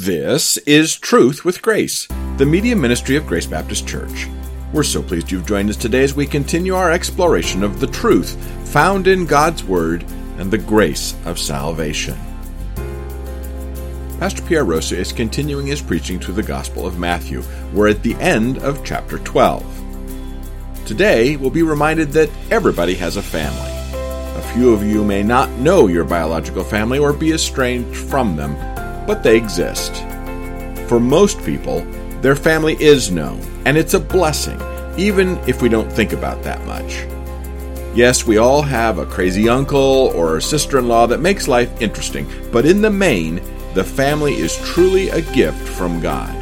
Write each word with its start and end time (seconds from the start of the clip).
This 0.00 0.58
is 0.58 0.94
Truth 0.94 1.44
with 1.44 1.60
Grace, 1.60 2.06
the 2.36 2.46
media 2.46 2.76
ministry 2.76 3.16
of 3.16 3.26
Grace 3.26 3.46
Baptist 3.46 3.88
Church. 3.88 4.28
We're 4.72 4.84
so 4.84 5.02
pleased 5.02 5.32
you've 5.32 5.44
joined 5.44 5.70
us 5.70 5.76
today 5.76 6.04
as 6.04 6.14
we 6.14 6.24
continue 6.24 6.76
our 6.76 6.92
exploration 6.92 7.64
of 7.64 7.80
the 7.80 7.88
truth 7.88 8.36
found 8.68 9.08
in 9.08 9.26
God's 9.26 9.64
Word 9.64 10.04
and 10.38 10.52
the 10.52 10.56
grace 10.56 11.16
of 11.24 11.36
salvation. 11.36 12.16
Pastor 14.20 14.40
Pierre 14.42 14.62
Rosa 14.62 14.96
is 14.96 15.10
continuing 15.10 15.66
his 15.66 15.82
preaching 15.82 16.20
through 16.20 16.34
the 16.34 16.44
Gospel 16.44 16.86
of 16.86 17.00
Matthew. 17.00 17.42
We're 17.74 17.88
at 17.88 18.04
the 18.04 18.14
end 18.20 18.58
of 18.58 18.84
chapter 18.84 19.18
12. 19.18 20.84
Today, 20.86 21.34
we'll 21.34 21.50
be 21.50 21.64
reminded 21.64 22.12
that 22.12 22.30
everybody 22.52 22.94
has 22.94 23.16
a 23.16 23.22
family. 23.22 23.72
A 24.38 24.52
few 24.54 24.72
of 24.72 24.84
you 24.84 25.02
may 25.02 25.24
not 25.24 25.50
know 25.58 25.88
your 25.88 26.04
biological 26.04 26.62
family 26.62 27.00
or 27.00 27.12
be 27.12 27.32
estranged 27.32 27.96
from 27.96 28.36
them 28.36 28.54
but 29.08 29.22
they 29.22 29.38
exist. 29.38 30.04
For 30.86 31.00
most 31.00 31.42
people, 31.42 31.80
their 32.20 32.36
family 32.36 32.76
is 32.78 33.10
known, 33.10 33.40
and 33.64 33.78
it's 33.78 33.94
a 33.94 34.00
blessing, 34.00 34.60
even 34.98 35.38
if 35.48 35.62
we 35.62 35.70
don't 35.70 35.90
think 35.90 36.12
about 36.12 36.42
that 36.42 36.62
much. 36.66 37.06
Yes, 37.96 38.26
we 38.26 38.36
all 38.36 38.60
have 38.60 38.98
a 38.98 39.06
crazy 39.06 39.48
uncle 39.48 40.12
or 40.14 40.36
a 40.36 40.42
sister 40.42 40.78
in 40.78 40.88
law 40.88 41.06
that 41.06 41.22
makes 41.22 41.48
life 41.48 41.80
interesting, 41.80 42.30
but 42.52 42.66
in 42.66 42.82
the 42.82 42.90
main, 42.90 43.36
the 43.72 43.82
family 43.82 44.34
is 44.34 44.58
truly 44.58 45.08
a 45.08 45.22
gift 45.22 45.66
from 45.66 46.00
God. 46.00 46.34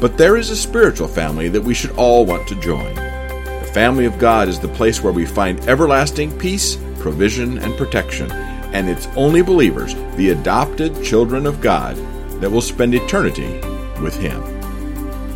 But 0.00 0.18
there 0.18 0.36
is 0.36 0.50
a 0.50 0.56
spiritual 0.56 1.06
family 1.06 1.48
that 1.48 1.62
we 1.62 1.74
should 1.74 1.92
all 1.92 2.26
want 2.26 2.48
to 2.48 2.60
join. 2.60 2.92
The 2.96 3.70
family 3.72 4.04
of 4.04 4.18
God 4.18 4.48
is 4.48 4.58
the 4.58 4.66
place 4.66 5.00
where 5.00 5.12
we 5.12 5.26
find 5.26 5.60
everlasting 5.68 6.36
peace, 6.40 6.76
provision, 6.98 7.58
and 7.58 7.76
protection 7.76 8.32
and 8.74 8.90
it's 8.90 9.06
only 9.16 9.40
believers, 9.40 9.94
the 10.16 10.30
adopted 10.30 11.02
children 11.02 11.46
of 11.46 11.60
God, 11.60 11.96
that 12.40 12.50
will 12.50 12.60
spend 12.60 12.94
eternity 12.94 13.60
with 14.02 14.16
Him. 14.16 14.42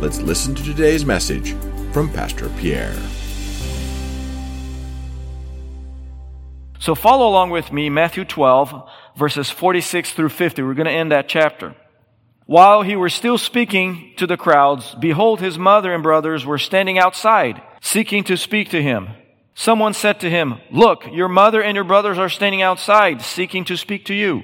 Let's 0.01 0.19
listen 0.19 0.53
to 0.55 0.63
today's 0.63 1.05
message 1.05 1.53
from 1.93 2.11
Pastor 2.11 2.49
Pierre. 2.59 2.93
So 6.79 6.95
follow 6.95 7.27
along 7.27 7.49
with 7.49 7.71
me, 7.71 7.89
Matthew 7.89 8.25
12, 8.25 8.89
verses 9.15 9.49
46 9.49 10.13
through 10.13 10.29
50. 10.29 10.61
We're 10.61 10.73
going 10.73 10.85
to 10.85 10.91
end 10.91 11.11
that 11.11 11.29
chapter. 11.29 11.75
While 12.45 12.81
he 12.81 12.95
was 12.95 13.13
still 13.13 13.37
speaking 13.37 14.13
to 14.17 14.27
the 14.27 14.37
crowds, 14.37 14.95
behold, 14.99 15.39
his 15.39 15.57
mother 15.57 15.93
and 15.93 16.03
brothers 16.03 16.45
were 16.45 16.57
standing 16.57 16.97
outside, 16.97 17.61
seeking 17.81 18.23
to 18.25 18.35
speak 18.35 18.69
to 18.71 18.81
him. 18.81 19.09
Someone 19.59 19.93
said 19.93 20.21
to 20.21 20.29
him, 20.29 20.61
Look, 20.71 21.05
your 21.11 21.27
mother 21.27 21.61
and 21.61 21.75
your 21.75 21.83
brothers 21.83 22.17
are 22.17 22.29
standing 22.29 22.61
outside, 22.61 23.21
seeking 23.21 23.65
to 23.65 23.75
speak 23.75 24.05
to 24.05 24.13
you. 24.13 24.43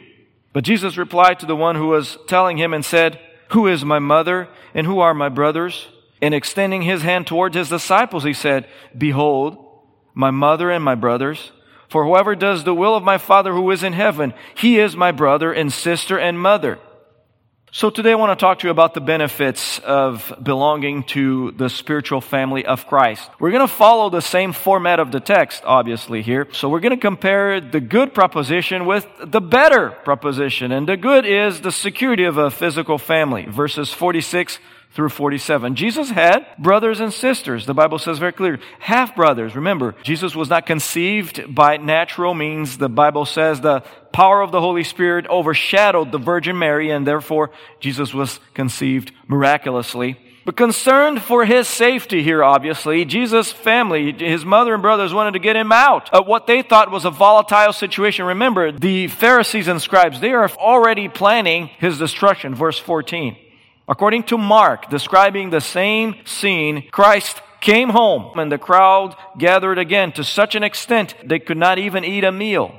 But 0.52 0.66
Jesus 0.66 0.98
replied 0.98 1.40
to 1.40 1.46
the 1.46 1.56
one 1.56 1.78
who 1.78 1.88
was 1.88 2.18
telling 2.28 2.58
him 2.58 2.74
and 2.74 2.84
said, 2.84 3.18
Who 3.52 3.66
is 3.66 3.86
my 3.86 3.98
mother 3.98 4.50
and 4.74 4.86
who 4.86 5.00
are 5.00 5.14
my 5.14 5.30
brothers? 5.30 5.88
And 6.22 6.34
extending 6.34 6.82
his 6.82 7.04
hand 7.04 7.28
towards 7.28 7.56
his 7.56 7.70
disciples, 7.70 8.26
he 8.26 8.34
said, 8.34 8.68
Behold, 8.98 9.58
my 10.14 10.32
mother 10.32 10.70
and 10.70 10.84
my 10.84 10.96
brothers. 10.96 11.54
For 11.88 12.04
whoever 12.04 12.36
does 12.36 12.66
the 12.66 12.76
will 12.76 12.94
of 12.94 13.04
my 13.04 13.18
Father 13.18 13.54
who 13.54 13.72
is 13.72 13.84
in 13.84 13.94
heaven, 13.94 14.34
he 14.54 14.80
is 14.80 14.98
my 14.98 15.14
brother 15.14 15.54
and 15.54 15.72
sister 15.72 16.20
and 16.20 16.38
mother. 16.38 16.78
So 17.76 17.90
today 17.90 18.14
I 18.14 18.16
want 18.16 18.32
to 18.40 18.42
talk 18.42 18.60
to 18.60 18.68
you 18.68 18.72
about 18.72 18.94
the 18.94 19.02
benefits 19.02 19.80
of 19.80 20.34
belonging 20.42 21.04
to 21.08 21.52
the 21.52 21.70
spiritual 21.70 22.22
family 22.22 22.66
of 22.66 22.88
Christ. 22.88 23.30
We're 23.38 23.52
going 23.52 23.68
to 23.68 23.74
follow 23.74 24.10
the 24.10 24.22
same 24.22 24.54
format 24.54 25.02
of 25.02 25.12
the 25.12 25.20
text, 25.20 25.62
obviously, 25.66 26.22
here. 26.22 26.48
So 26.54 26.70
we're 26.70 26.80
going 26.80 26.96
to 26.96 27.02
compare 27.02 27.60
the 27.60 27.82
good 27.82 28.14
proposition 28.14 28.86
with 28.86 29.06
the 29.20 29.42
better 29.42 29.90
proposition. 29.90 30.72
And 30.72 30.88
the 30.88 30.96
good 30.96 31.26
is 31.26 31.60
the 31.60 31.72
security 31.74 32.24
of 32.24 32.38
a 32.38 32.50
physical 32.50 32.98
family. 32.98 33.44
Verses 33.44 33.92
46 33.92 34.58
through 34.96 35.10
47. 35.10 35.76
Jesus 35.76 36.10
had 36.10 36.48
brothers 36.58 37.02
and 37.02 37.14
sisters. 37.14 37.66
The 37.66 37.74
Bible 37.74 38.00
says 38.00 38.18
very 38.18 38.32
clearly, 38.32 38.64
half 38.80 39.14
brothers. 39.14 39.54
Remember, 39.54 39.94
Jesus 40.04 40.34
was 40.36 40.50
not 40.50 40.66
conceived 40.66 41.54
by 41.54 41.76
natural 41.76 42.34
means. 42.34 42.78
The 42.78 42.88
Bible 42.88 43.26
says 43.26 43.60
the 43.60 43.84
power 44.14 44.42
of 44.42 44.54
the 44.54 44.62
Holy 44.62 44.86
Spirit 44.86 45.28
overshadowed 45.28 46.14
the 46.14 46.18
Virgin 46.18 46.58
Mary 46.58 46.92
and 46.92 47.06
therefore 47.06 47.52
Jesus 47.82 48.14
was 48.14 48.40
conceived 48.54 49.12
miraculously. 49.28 50.18
But 50.46 50.56
concerned 50.56 51.22
for 51.24 51.44
his 51.44 51.68
safety 51.68 52.24
here, 52.24 52.44
obviously, 52.44 53.04
Jesus' 53.04 53.52
family, 53.52 54.14
his 54.14 54.46
mother 54.46 54.76
and 54.76 54.82
brothers 54.82 55.14
wanted 55.14 55.32
to 55.34 55.40
get 55.40 55.56
him 55.56 55.72
out 55.72 56.14
of 56.14 56.28
what 56.28 56.48
they 56.48 56.62
thought 56.62 56.92
was 56.92 57.04
a 57.04 57.10
volatile 57.10 57.74
situation. 57.74 58.26
Remember, 58.26 58.72
the 58.72 59.08
Pharisees 59.08 59.68
and 59.68 59.82
scribes, 59.82 60.22
they 60.22 60.34
are 60.34 60.50
already 60.52 61.10
planning 61.10 61.72
his 61.80 61.98
destruction. 61.98 62.54
Verse 62.54 62.78
14. 62.78 63.38
According 63.88 64.24
to 64.24 64.38
Mark, 64.38 64.90
describing 64.90 65.50
the 65.50 65.62
same 65.62 66.16
scene, 66.26 66.90
Christ 66.90 67.42
came 67.62 67.90
home 67.90 68.38
and 68.38 68.52
the 68.52 68.58
crowd 68.58 69.16
gathered 69.38 69.78
again 69.78 70.12
to 70.14 70.24
such 70.24 70.56
an 70.56 70.64
extent 70.64 71.16
they 71.24 71.40
could 71.40 71.58
not 71.58 71.78
even 71.78 72.04
eat 72.04 72.24
a 72.24 72.32
meal. 72.32 72.76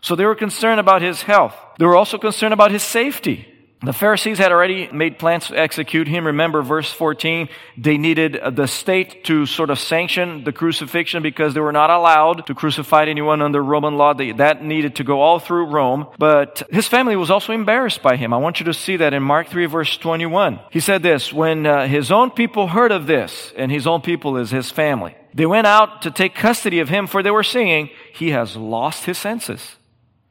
So 0.00 0.14
they 0.14 0.24
were 0.24 0.34
concerned 0.34 0.80
about 0.80 1.02
his 1.02 1.22
health. 1.22 1.54
They 1.78 1.86
were 1.86 1.96
also 1.96 2.18
concerned 2.18 2.54
about 2.54 2.70
his 2.70 2.82
safety. 2.82 3.46
The 3.80 3.92
Pharisees 3.92 4.38
had 4.38 4.50
already 4.50 4.90
made 4.92 5.20
plans 5.20 5.46
to 5.48 5.58
execute 5.58 6.08
him. 6.08 6.26
Remember 6.26 6.62
verse 6.62 6.90
14, 6.90 7.48
they 7.76 7.96
needed 7.96 8.40
the 8.52 8.66
state 8.66 9.22
to 9.24 9.46
sort 9.46 9.70
of 9.70 9.78
sanction 9.78 10.42
the 10.42 10.52
crucifixion 10.52 11.22
because 11.22 11.54
they 11.54 11.60
were 11.60 11.72
not 11.72 11.88
allowed 11.88 12.46
to 12.46 12.54
crucify 12.54 13.04
anyone 13.04 13.40
under 13.40 13.62
Roman 13.62 13.96
law. 13.96 14.14
that 14.14 14.64
needed 14.64 14.96
to 14.96 15.04
go 15.04 15.20
all 15.20 15.38
through 15.38 15.66
Rome. 15.66 16.08
But 16.18 16.62
his 16.70 16.88
family 16.88 17.14
was 17.14 17.30
also 17.30 17.52
embarrassed 17.52 18.02
by 18.02 18.16
him. 18.16 18.34
I 18.34 18.38
want 18.38 18.58
you 18.58 18.66
to 18.66 18.74
see 18.74 18.96
that 18.96 19.14
in 19.14 19.22
Mark 19.22 19.46
3 19.46 19.66
verse 19.66 19.96
21. 19.96 20.58
He 20.70 20.80
said 20.80 21.04
this, 21.04 21.32
when 21.32 21.64
uh, 21.64 21.86
his 21.86 22.10
own 22.10 22.32
people 22.32 22.66
heard 22.66 22.90
of 22.90 23.06
this, 23.06 23.52
and 23.56 23.70
his 23.70 23.86
own 23.86 24.00
people 24.00 24.38
is 24.38 24.50
his 24.50 24.72
family, 24.72 25.14
they 25.34 25.46
went 25.46 25.68
out 25.68 26.02
to 26.02 26.10
take 26.10 26.34
custody 26.34 26.80
of 26.80 26.88
him 26.88 27.06
for 27.06 27.22
they 27.22 27.30
were 27.30 27.44
saying, 27.44 27.90
he 28.12 28.30
has 28.30 28.56
lost 28.56 29.04
his 29.04 29.18
senses. 29.18 29.77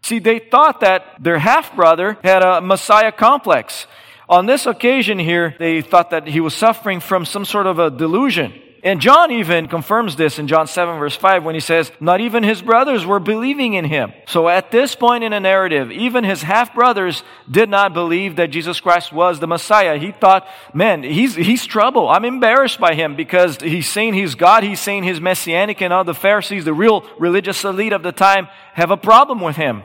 See, 0.02 0.20
they 0.20 0.40
thought 0.40 0.82
that 0.82 1.16
their 1.20 1.40
half 1.40 1.76
brother 1.76 2.18
had 2.24 2.44
a 2.44 2.62
Messiah 2.62 3.12
complex. 3.12 3.88
On 4.30 4.46
this 4.46 4.66
occasion 4.66 5.20
here, 5.20 5.56
they 5.60 5.82
thought 5.82 6.12
that 6.12 6.28
he 6.28 6.40
was 6.40 6.54
suffering 6.54 7.00
from 7.00 7.26
some 7.26 7.46
sort 7.46 7.66
of 7.66 7.80
a 7.80 7.90
delusion. 7.90 8.54
And 8.84 9.02
John 9.02 9.32
even 9.32 9.68
confirms 9.68 10.16
this 10.16 10.40
in 10.40 10.48
John 10.48 10.68
7 10.68 11.00
verse 11.00 11.16
5 11.16 11.44
when 11.44 11.56
he 11.56 11.62
says, 11.62 11.92
not 12.00 12.22
even 12.22 12.44
his 12.44 12.62
brothers 12.62 13.06
were 13.06 13.20
believing 13.20 13.74
in 13.74 13.86
him. 13.86 14.14
So 14.28 14.48
at 14.48 14.72
this 14.72 14.96
point 14.96 15.24
in 15.24 15.32
the 15.32 15.40
narrative, 15.40 15.92
even 15.92 16.24
his 16.24 16.44
half 16.44 16.76
brothers 16.76 17.24
did 17.50 17.70
not 17.70 17.94
believe 17.94 18.36
that 18.36 18.52
Jesus 18.52 18.80
Christ 18.80 19.12
was 19.12 19.40
the 19.40 19.48
Messiah. 19.48 19.98
He 19.98 20.12
thought, 20.12 20.48
man, 20.74 21.04
he's, 21.04 21.36
he's 21.36 21.66
trouble. 21.66 22.08
I'm 22.08 22.26
embarrassed 22.26 22.80
by 22.80 22.94
him 22.94 23.16
because 23.16 23.58
he's 23.58 23.90
saying 23.90 24.14
he's 24.14 24.36
God. 24.36 24.64
He's 24.64 24.80
saying 24.80 25.04
he's 25.04 25.20
messianic 25.20 25.82
and 25.82 25.92
all 25.92 26.04
the 26.04 26.14
Pharisees, 26.14 26.66
the 26.66 26.74
real 26.74 27.04
religious 27.18 27.64
elite 27.64 27.94
of 27.94 28.04
the 28.04 28.12
time, 28.12 28.48
have 28.74 28.92
a 28.92 28.98
problem 28.98 29.42
with 29.42 29.56
him. 29.56 29.84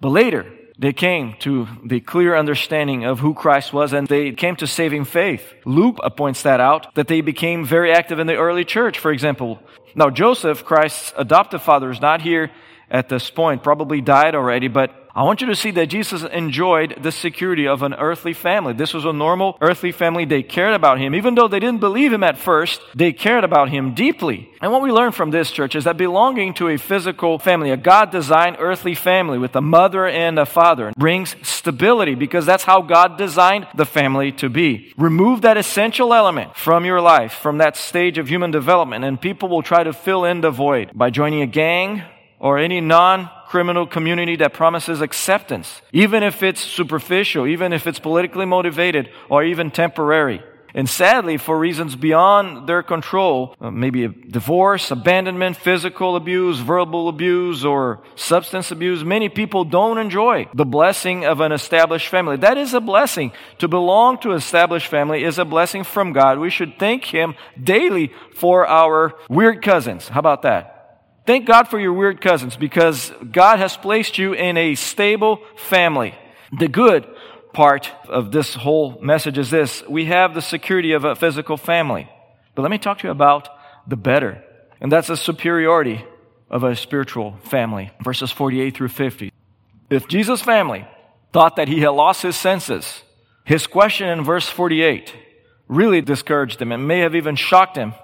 But 0.00 0.10
later, 0.10 0.50
they 0.78 0.92
came 0.92 1.34
to 1.40 1.68
the 1.84 2.00
clear 2.00 2.36
understanding 2.36 3.04
of 3.04 3.20
who 3.20 3.34
Christ 3.34 3.72
was 3.72 3.92
and 3.92 4.08
they 4.08 4.32
came 4.32 4.56
to 4.56 4.66
saving 4.66 5.04
faith. 5.04 5.54
Luke 5.64 5.98
points 6.16 6.42
that 6.42 6.60
out, 6.60 6.94
that 6.94 7.08
they 7.08 7.20
became 7.20 7.64
very 7.64 7.92
active 7.92 8.18
in 8.18 8.26
the 8.26 8.36
early 8.36 8.64
church, 8.64 8.98
for 8.98 9.12
example. 9.12 9.62
Now, 9.94 10.10
Joseph, 10.10 10.64
Christ's 10.64 11.12
adoptive 11.16 11.62
father, 11.62 11.90
is 11.90 12.00
not 12.00 12.22
here 12.22 12.50
at 12.90 13.08
this 13.08 13.30
point, 13.30 13.62
probably 13.62 14.00
died 14.00 14.34
already, 14.34 14.68
but 14.68 15.03
I 15.16 15.22
want 15.22 15.40
you 15.40 15.46
to 15.46 15.54
see 15.54 15.70
that 15.70 15.86
Jesus 15.86 16.24
enjoyed 16.24 16.98
the 17.00 17.12
security 17.12 17.68
of 17.68 17.84
an 17.84 17.94
earthly 17.94 18.32
family. 18.32 18.72
This 18.72 18.92
was 18.92 19.04
a 19.04 19.12
normal 19.12 19.56
earthly 19.60 19.92
family. 19.92 20.24
They 20.24 20.42
cared 20.42 20.74
about 20.74 20.98
him. 20.98 21.14
Even 21.14 21.36
though 21.36 21.46
they 21.46 21.60
didn't 21.60 21.78
believe 21.78 22.12
him 22.12 22.24
at 22.24 22.36
first, 22.36 22.80
they 22.96 23.12
cared 23.12 23.44
about 23.44 23.68
him 23.68 23.94
deeply. 23.94 24.48
And 24.60 24.72
what 24.72 24.82
we 24.82 24.90
learn 24.90 25.12
from 25.12 25.30
this 25.30 25.52
church 25.52 25.76
is 25.76 25.84
that 25.84 25.96
belonging 25.96 26.52
to 26.54 26.68
a 26.68 26.78
physical 26.78 27.38
family, 27.38 27.70
a 27.70 27.76
God 27.76 28.10
designed 28.10 28.56
earthly 28.58 28.96
family 28.96 29.38
with 29.38 29.54
a 29.54 29.60
mother 29.60 30.04
and 30.04 30.36
a 30.36 30.46
father, 30.46 30.92
brings 30.98 31.36
stability 31.46 32.16
because 32.16 32.44
that's 32.44 32.64
how 32.64 32.82
God 32.82 33.16
designed 33.16 33.68
the 33.76 33.86
family 33.86 34.32
to 34.32 34.48
be. 34.48 34.92
Remove 34.96 35.42
that 35.42 35.56
essential 35.56 36.12
element 36.12 36.56
from 36.56 36.84
your 36.84 37.00
life, 37.00 37.34
from 37.34 37.58
that 37.58 37.76
stage 37.76 38.18
of 38.18 38.28
human 38.28 38.50
development, 38.50 39.04
and 39.04 39.20
people 39.20 39.48
will 39.48 39.62
try 39.62 39.84
to 39.84 39.92
fill 39.92 40.24
in 40.24 40.40
the 40.40 40.50
void 40.50 40.90
by 40.92 41.10
joining 41.10 41.40
a 41.42 41.46
gang 41.46 42.02
or 42.44 42.58
any 42.58 42.78
non 42.78 43.30
criminal 43.46 43.86
community 43.86 44.36
that 44.36 44.52
promises 44.52 45.00
acceptance, 45.00 45.80
even 45.92 46.22
if 46.22 46.42
it's 46.42 46.60
superficial, 46.60 47.46
even 47.46 47.72
if 47.72 47.86
it's 47.86 47.98
politically 47.98 48.44
motivated, 48.44 49.08
or 49.30 49.42
even 49.42 49.70
temporary. 49.70 50.42
And 50.74 50.90
sadly, 50.90 51.38
for 51.38 51.56
reasons 51.56 51.96
beyond 51.96 52.68
their 52.68 52.82
control, 52.82 53.54
uh, 53.60 53.70
maybe 53.70 54.08
divorce, 54.08 54.90
abandonment, 54.90 55.56
physical 55.56 56.16
abuse, 56.16 56.58
verbal 56.58 57.08
abuse, 57.08 57.64
or 57.64 58.02
substance 58.14 58.70
abuse, 58.70 59.04
many 59.04 59.28
people 59.30 59.64
don't 59.64 59.98
enjoy 59.98 60.48
the 60.52 60.66
blessing 60.66 61.24
of 61.24 61.40
an 61.40 61.52
established 61.52 62.08
family. 62.08 62.36
That 62.36 62.58
is 62.58 62.74
a 62.74 62.80
blessing. 62.80 63.32
To 63.60 63.68
belong 63.68 64.18
to 64.18 64.32
an 64.32 64.36
established 64.36 64.88
family 64.88 65.24
is 65.24 65.38
a 65.38 65.46
blessing 65.46 65.84
from 65.84 66.12
God. 66.12 66.38
We 66.38 66.50
should 66.50 66.78
thank 66.78 67.04
Him 67.04 67.36
daily 67.62 68.12
for 68.34 68.66
our 68.66 69.14
weird 69.30 69.62
cousins. 69.62 70.08
How 70.08 70.20
about 70.20 70.42
that? 70.42 70.73
Thank 71.26 71.46
God 71.46 71.68
for 71.68 71.80
your 71.80 71.94
weird 71.94 72.20
cousins 72.20 72.56
because 72.56 73.10
God 73.32 73.58
has 73.58 73.76
placed 73.76 74.18
you 74.18 74.34
in 74.34 74.58
a 74.58 74.74
stable 74.74 75.40
family. 75.56 76.14
The 76.58 76.68
good 76.68 77.06
part 77.54 77.90
of 78.08 78.30
this 78.30 78.54
whole 78.54 79.00
message 79.00 79.38
is 79.38 79.50
this. 79.50 79.82
We 79.88 80.04
have 80.06 80.34
the 80.34 80.42
security 80.42 80.92
of 80.92 81.04
a 81.04 81.16
physical 81.16 81.56
family. 81.56 82.10
But 82.54 82.62
let 82.62 82.70
me 82.70 82.78
talk 82.78 82.98
to 82.98 83.06
you 83.06 83.10
about 83.10 83.48
the 83.86 83.96
better. 83.96 84.44
And 84.80 84.92
that's 84.92 85.08
the 85.08 85.16
superiority 85.16 86.04
of 86.50 86.62
a 86.62 86.76
spiritual 86.76 87.38
family. 87.44 87.90
Verses 88.02 88.30
48 88.30 88.76
through 88.76 88.88
50. 88.88 89.32
If 89.88 90.08
Jesus' 90.08 90.42
family 90.42 90.86
thought 91.32 91.56
that 91.56 91.68
he 91.68 91.80
had 91.80 91.90
lost 91.90 92.22
his 92.22 92.36
senses, 92.36 93.02
his 93.44 93.66
question 93.66 94.08
in 94.08 94.24
verse 94.24 94.48
48 94.48 95.14
really 95.68 96.02
discouraged 96.02 96.60
him 96.60 96.70
and 96.70 96.86
may 96.86 97.00
have 97.00 97.14
even 97.14 97.34
shocked 97.36 97.76
him. 97.76 97.94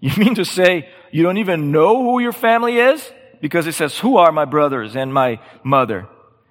You 0.00 0.12
mean 0.16 0.34
to 0.36 0.44
say 0.44 0.88
you 1.10 1.22
don't 1.22 1.38
even 1.38 1.72
know 1.72 2.02
who 2.02 2.20
your 2.20 2.32
family 2.32 2.78
is? 2.78 3.12
Because 3.40 3.64
he 3.64 3.72
says, 3.72 3.98
Who 3.98 4.16
are 4.16 4.32
my 4.32 4.44
brothers 4.44 4.96
and 4.96 5.12
my 5.12 5.40
mother? 5.64 6.06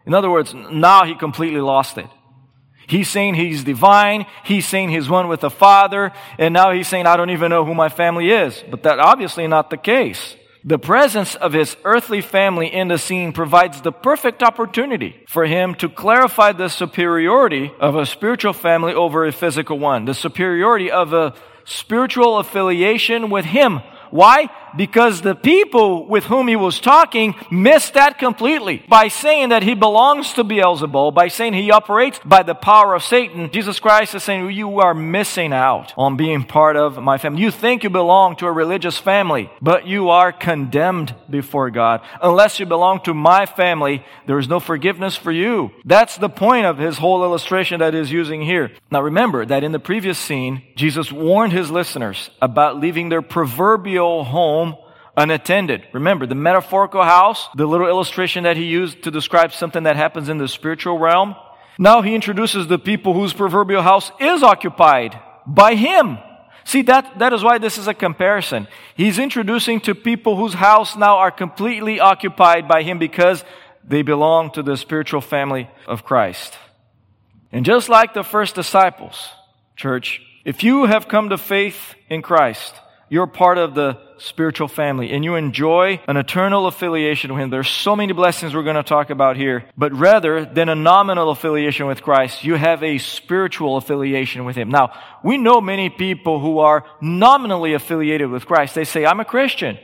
In 0.05 0.13
other 0.13 0.29
words, 0.29 0.53
now 0.53 1.05
he 1.05 1.15
completely 1.15 1.61
lost 1.61 1.97
it. 1.97 2.07
He's 2.87 3.09
saying 3.09 3.35
he's 3.35 3.65
divine. 3.65 4.25
He's 4.45 4.65
saying 4.65 4.89
he's 4.89 5.09
one 5.09 5.27
with 5.27 5.41
the 5.41 5.49
Father. 5.49 6.13
And 6.39 6.53
now 6.53 6.71
he's 6.71 6.87
saying, 6.87 7.05
I 7.05 7.17
don't 7.17 7.31
even 7.31 7.49
know 7.49 7.65
who 7.65 7.75
my 7.75 7.89
family 7.89 8.31
is. 8.31 8.63
But 8.69 8.83
that 8.83 8.99
obviously 8.99 9.45
not 9.47 9.69
the 9.69 9.77
case. 9.77 10.37
The 10.63 10.79
presence 10.79 11.35
of 11.35 11.53
his 11.53 11.75
earthly 11.83 12.21
family 12.21 12.67
in 12.73 12.87
the 12.87 12.97
scene 12.97 13.33
provides 13.33 13.81
the 13.81 13.91
perfect 13.91 14.41
opportunity 14.41 15.23
for 15.27 15.45
him 15.45 15.75
to 15.75 15.89
clarify 15.89 16.53
the 16.53 16.69
superiority 16.69 17.71
of 17.79 17.95
a 17.95 18.05
spiritual 18.05 18.53
family 18.53 18.93
over 18.93 19.25
a 19.25 19.31
physical 19.31 19.77
one. 19.77 20.05
The 20.05 20.13
superiority 20.13 20.89
of 20.89 21.13
a 21.13 21.33
spiritual 21.67 22.39
affiliation 22.39 23.29
with 23.29 23.45
him 23.45 23.81
why? 24.09 24.49
Because 24.75 25.21
the 25.21 25.35
people 25.35 26.05
with 26.07 26.25
whom 26.25 26.47
he 26.47 26.55
was 26.55 26.79
talking 26.79 27.35
missed 27.51 27.93
that 27.93 28.19
completely. 28.19 28.83
By 28.87 29.07
saying 29.07 29.49
that 29.49 29.63
he 29.63 29.73
belongs 29.73 30.33
to 30.33 30.43
Beelzebul, 30.43 31.13
by 31.13 31.27
saying 31.27 31.53
he 31.53 31.71
operates 31.71 32.19
by 32.25 32.43
the 32.43 32.55
power 32.55 32.93
of 32.93 33.03
Satan, 33.03 33.51
Jesus 33.51 33.79
Christ 33.79 34.15
is 34.15 34.23
saying 34.23 34.49
you 34.51 34.79
are 34.79 34.93
missing 34.93 35.53
out 35.53 35.93
on 35.97 36.17
being 36.17 36.43
part 36.43 36.75
of 36.75 37.01
my 37.01 37.17
family. 37.17 37.41
You 37.41 37.51
think 37.51 37.83
you 37.83 37.89
belong 37.89 38.35
to 38.37 38.47
a 38.47 38.51
religious 38.51 38.97
family, 38.97 39.49
but 39.61 39.87
you 39.87 40.09
are 40.09 40.31
condemned 40.31 41.15
before 41.29 41.69
God. 41.69 42.01
Unless 42.21 42.59
you 42.59 42.65
belong 42.65 43.01
to 43.01 43.13
my 43.13 43.45
family, 43.45 44.03
there 44.25 44.39
is 44.39 44.47
no 44.47 44.59
forgiveness 44.59 45.15
for 45.15 45.31
you. 45.31 45.71
That's 45.85 46.17
the 46.17 46.29
point 46.29 46.65
of 46.65 46.77
his 46.77 46.97
whole 46.97 47.23
illustration 47.23 47.79
that 47.79 47.93
he's 47.93 48.11
using 48.11 48.41
here. 48.41 48.71
Now 48.91 49.01
remember 49.01 49.45
that 49.45 49.63
in 49.63 49.71
the 49.71 49.79
previous 49.79 50.17
scene, 50.17 50.63
Jesus 50.75 51.11
warned 51.11 51.53
his 51.53 51.71
listeners 51.71 52.29
about 52.41 52.79
leaving 52.79 53.09
their 53.09 53.21
proverbial 53.21 54.23
home 54.23 54.56
unattended. 55.17 55.87
Remember, 55.91 56.27
the 56.27 56.35
metaphorical 56.35 57.03
house, 57.03 57.49
the 57.55 57.65
little 57.65 57.87
illustration 57.87 58.43
that 58.43 58.55
he 58.55 58.65
used 58.65 59.03
to 59.03 59.11
describe 59.11 59.51
something 59.51 59.83
that 59.83 59.95
happens 59.95 60.29
in 60.29 60.37
the 60.37 60.47
spiritual 60.47 60.99
realm. 60.99 61.35
Now 61.79 62.01
he 62.01 62.15
introduces 62.15 62.67
the 62.67 62.79
people 62.79 63.13
whose 63.13 63.33
proverbial 63.33 63.81
house 63.81 64.11
is 64.19 64.43
occupied 64.43 65.19
by 65.45 65.75
him. 65.75 66.19
See, 66.63 66.83
that, 66.83 67.19
that 67.19 67.33
is 67.33 67.43
why 67.43 67.57
this 67.57 67.77
is 67.77 67.87
a 67.87 67.93
comparison. 67.93 68.67
He's 68.95 69.19
introducing 69.19 69.79
to 69.81 69.95
people 69.95 70.35
whose 70.35 70.53
house 70.53 70.95
now 70.95 71.17
are 71.17 71.31
completely 71.31 71.99
occupied 71.99 72.67
by 72.67 72.83
him 72.83 72.99
because 72.99 73.43
they 73.83 74.01
belong 74.01 74.51
to 74.51 74.61
the 74.61 74.75
spiritual 74.75 75.21
family 75.21 75.69
of 75.87 76.03
Christ. 76.03 76.57
And 77.51 77.65
just 77.65 77.89
like 77.89 78.13
the 78.13 78.23
first 78.23 78.53
disciples, 78.53 79.29
church, 79.75 80.21
if 80.43 80.63
you 80.63 80.85
have 80.85 81.07
come 81.07 81.29
to 81.29 81.37
faith 81.37 81.95
in 82.09 82.21
Christ, 82.21 82.75
you're 83.09 83.27
part 83.27 83.57
of 83.57 83.73
the 83.73 83.97
spiritual 84.19 84.67
family 84.67 85.11
and 85.11 85.23
you 85.23 85.35
enjoy 85.35 86.01
an 86.07 86.17
eternal 86.17 86.67
affiliation 86.67 87.33
with 87.33 87.41
Him. 87.41 87.49
There's 87.49 87.69
so 87.69 87.95
many 87.95 88.13
blessings 88.13 88.53
we're 88.53 88.63
going 88.63 88.75
to 88.75 88.83
talk 88.83 89.09
about 89.09 89.37
here. 89.37 89.65
But 89.77 89.93
rather 89.93 90.45
than 90.45 90.69
a 90.69 90.75
nominal 90.75 91.29
affiliation 91.29 91.87
with 91.87 92.01
Christ, 92.01 92.43
you 92.43 92.55
have 92.55 92.83
a 92.83 92.97
spiritual 92.97 93.77
affiliation 93.77 94.45
with 94.45 94.55
Him. 94.55 94.69
Now, 94.69 94.93
we 95.23 95.37
know 95.37 95.61
many 95.61 95.89
people 95.89 96.39
who 96.39 96.59
are 96.59 96.85
nominally 97.01 97.73
affiliated 97.73 98.29
with 98.29 98.45
Christ. 98.45 98.75
They 98.75 98.85
say, 98.85 99.05
I'm 99.05 99.19
a 99.19 99.25
Christian. 99.25 99.77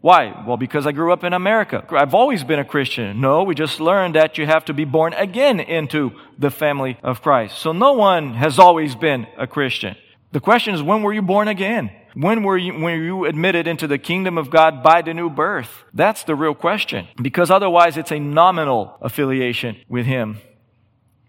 Why? 0.00 0.44
Well, 0.46 0.56
because 0.56 0.86
I 0.86 0.92
grew 0.92 1.12
up 1.12 1.24
in 1.24 1.32
America. 1.32 1.84
I've 1.90 2.14
always 2.14 2.44
been 2.44 2.60
a 2.60 2.64
Christian. 2.64 3.20
No, 3.20 3.42
we 3.42 3.56
just 3.56 3.80
learned 3.80 4.14
that 4.14 4.38
you 4.38 4.46
have 4.46 4.64
to 4.66 4.72
be 4.72 4.84
born 4.84 5.12
again 5.12 5.58
into 5.58 6.12
the 6.38 6.50
family 6.50 6.98
of 7.02 7.20
Christ. 7.20 7.58
So 7.58 7.72
no 7.72 7.94
one 7.94 8.34
has 8.34 8.60
always 8.60 8.94
been 8.94 9.26
a 9.36 9.48
Christian. 9.48 9.96
The 10.30 10.40
question 10.40 10.74
is, 10.74 10.82
when 10.82 11.02
were 11.02 11.12
you 11.12 11.22
born 11.22 11.48
again? 11.48 11.90
When 12.14 12.42
were 12.42 12.56
you, 12.56 12.88
you 12.88 13.24
admitted 13.24 13.66
into 13.66 13.86
the 13.86 13.98
kingdom 13.98 14.38
of 14.38 14.50
God 14.50 14.82
by 14.82 15.02
the 15.02 15.14
new 15.14 15.30
birth? 15.30 15.84
That's 15.94 16.24
the 16.24 16.34
real 16.34 16.54
question. 16.54 17.08
Because 17.20 17.50
otherwise 17.50 17.96
it's 17.96 18.12
a 18.12 18.18
nominal 18.18 18.96
affiliation 19.00 19.76
with 19.88 20.06
Him. 20.06 20.38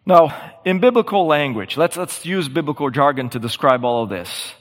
Now, 0.05 0.53
in 0.65 0.79
biblical 0.79 1.27
language, 1.27 1.77
let's, 1.77 1.95
let's 1.95 2.25
use 2.25 2.49
biblical 2.49 2.89
jargon 2.89 3.29
to 3.29 3.39
describe 3.39 3.85
all 3.85 4.03
of 4.03 4.09
this. 4.09 4.53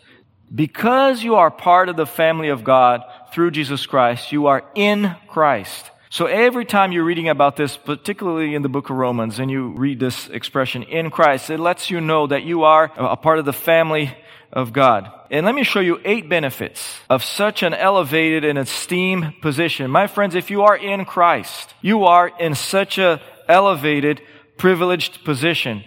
Because 0.54 1.22
you 1.22 1.36
are 1.36 1.50
part 1.50 1.88
of 1.88 1.96
the 1.96 2.06
family 2.06 2.48
of 2.48 2.64
God 2.64 3.02
through 3.32 3.52
Jesus 3.52 3.86
Christ, 3.86 4.32
you 4.32 4.46
are 4.46 4.64
in 4.74 5.14
Christ. 5.28 5.90
So 6.10 6.24
every 6.24 6.64
time 6.64 6.92
you're 6.92 7.04
reading 7.04 7.28
about 7.28 7.56
this, 7.56 7.76
particularly 7.76 8.54
in 8.54 8.62
the 8.62 8.68
book 8.70 8.88
of 8.88 8.96
Romans, 8.96 9.38
and 9.38 9.50
you 9.50 9.68
read 9.76 10.00
this 10.00 10.28
expression 10.28 10.82
in 10.84 11.10
Christ, 11.10 11.50
it 11.50 11.60
lets 11.60 11.90
you 11.90 12.00
know 12.00 12.26
that 12.26 12.44
you 12.44 12.62
are 12.62 12.90
a 12.96 13.16
part 13.16 13.38
of 13.38 13.44
the 13.44 13.52
family 13.52 14.16
of 14.50 14.72
God. 14.72 15.10
And 15.30 15.44
let 15.44 15.54
me 15.54 15.64
show 15.64 15.80
you 15.80 16.00
eight 16.06 16.30
benefits 16.30 16.98
of 17.10 17.22
such 17.22 17.62
an 17.62 17.74
elevated 17.74 18.44
and 18.44 18.58
esteemed 18.58 19.34
position. 19.42 19.90
My 19.90 20.06
friends, 20.06 20.34
if 20.34 20.50
you 20.50 20.62
are 20.62 20.76
in 20.76 21.04
Christ, 21.04 21.74
you 21.82 22.04
are 22.04 22.28
in 22.40 22.54
such 22.54 22.96
a 22.96 23.20
elevated, 23.46 24.22
privileged 24.56 25.24
position. 25.24 25.84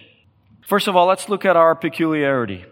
First 0.68 0.86
of 0.86 0.94
all, 0.94 1.06
let's 1.06 1.28
look 1.28 1.44
at 1.44 1.56
our 1.56 1.74
peculiarity. 1.74 2.64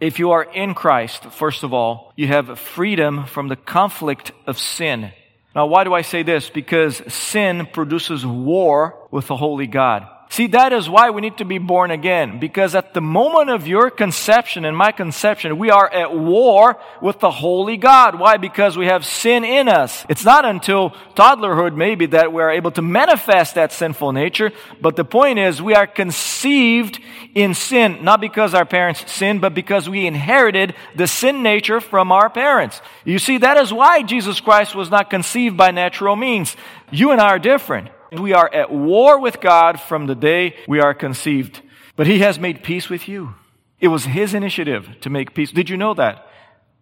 If 0.00 0.18
you 0.18 0.30
are 0.30 0.42
in 0.42 0.74
Christ, 0.74 1.24
first 1.26 1.62
of 1.62 1.74
all, 1.74 2.14
you 2.16 2.28
have 2.28 2.58
freedom 2.58 3.26
from 3.26 3.48
the 3.48 3.56
conflict 3.56 4.32
of 4.46 4.58
sin. 4.58 5.12
Now, 5.54 5.66
why 5.66 5.84
do 5.84 5.94
I 5.94 6.02
say 6.02 6.22
this? 6.22 6.50
Because 6.50 6.96
sin 7.12 7.66
produces 7.72 8.26
war 8.26 9.06
with 9.10 9.28
the 9.28 9.36
holy 9.36 9.66
God. 9.66 10.08
See, 10.34 10.48
that 10.48 10.72
is 10.72 10.90
why 10.90 11.10
we 11.10 11.20
need 11.20 11.36
to 11.36 11.44
be 11.44 11.58
born 11.58 11.92
again. 11.92 12.40
Because 12.40 12.74
at 12.74 12.92
the 12.92 13.00
moment 13.00 13.50
of 13.50 13.68
your 13.68 13.88
conception 13.88 14.64
and 14.64 14.76
my 14.76 14.90
conception, 14.90 15.58
we 15.58 15.70
are 15.70 15.88
at 15.88 16.12
war 16.12 16.76
with 17.00 17.20
the 17.20 17.30
Holy 17.30 17.76
God. 17.76 18.18
Why? 18.18 18.36
Because 18.36 18.76
we 18.76 18.86
have 18.86 19.06
sin 19.06 19.44
in 19.44 19.68
us. 19.68 20.04
It's 20.08 20.24
not 20.24 20.44
until 20.44 20.90
toddlerhood 21.14 21.76
maybe 21.76 22.06
that 22.06 22.32
we're 22.32 22.50
able 22.50 22.72
to 22.72 22.82
manifest 22.82 23.54
that 23.54 23.70
sinful 23.70 24.10
nature. 24.10 24.50
But 24.80 24.96
the 24.96 25.04
point 25.04 25.38
is 25.38 25.62
we 25.62 25.76
are 25.76 25.86
conceived 25.86 26.98
in 27.36 27.54
sin, 27.54 28.02
not 28.02 28.20
because 28.20 28.54
our 28.54 28.66
parents 28.66 29.08
sinned, 29.08 29.40
but 29.40 29.54
because 29.54 29.88
we 29.88 30.04
inherited 30.04 30.74
the 30.96 31.06
sin 31.06 31.44
nature 31.44 31.80
from 31.80 32.10
our 32.10 32.28
parents. 32.28 32.82
You 33.04 33.20
see, 33.20 33.38
that 33.38 33.56
is 33.56 33.72
why 33.72 34.02
Jesus 34.02 34.40
Christ 34.40 34.74
was 34.74 34.90
not 34.90 35.10
conceived 35.10 35.56
by 35.56 35.70
natural 35.70 36.16
means. 36.16 36.56
You 36.90 37.12
and 37.12 37.20
I 37.20 37.28
are 37.28 37.38
different. 37.38 37.90
We 38.18 38.32
are 38.32 38.52
at 38.52 38.72
war 38.72 39.20
with 39.20 39.40
God 39.40 39.80
from 39.80 40.06
the 40.06 40.14
day 40.14 40.56
we 40.68 40.80
are 40.80 40.94
conceived. 40.94 41.62
But 41.96 42.06
He 42.06 42.20
has 42.20 42.38
made 42.38 42.62
peace 42.62 42.88
with 42.88 43.08
you. 43.08 43.34
It 43.80 43.88
was 43.88 44.04
His 44.04 44.34
initiative 44.34 44.88
to 45.02 45.10
make 45.10 45.34
peace. 45.34 45.52
Did 45.52 45.68
you 45.68 45.76
know 45.76 45.94
that? 45.94 46.26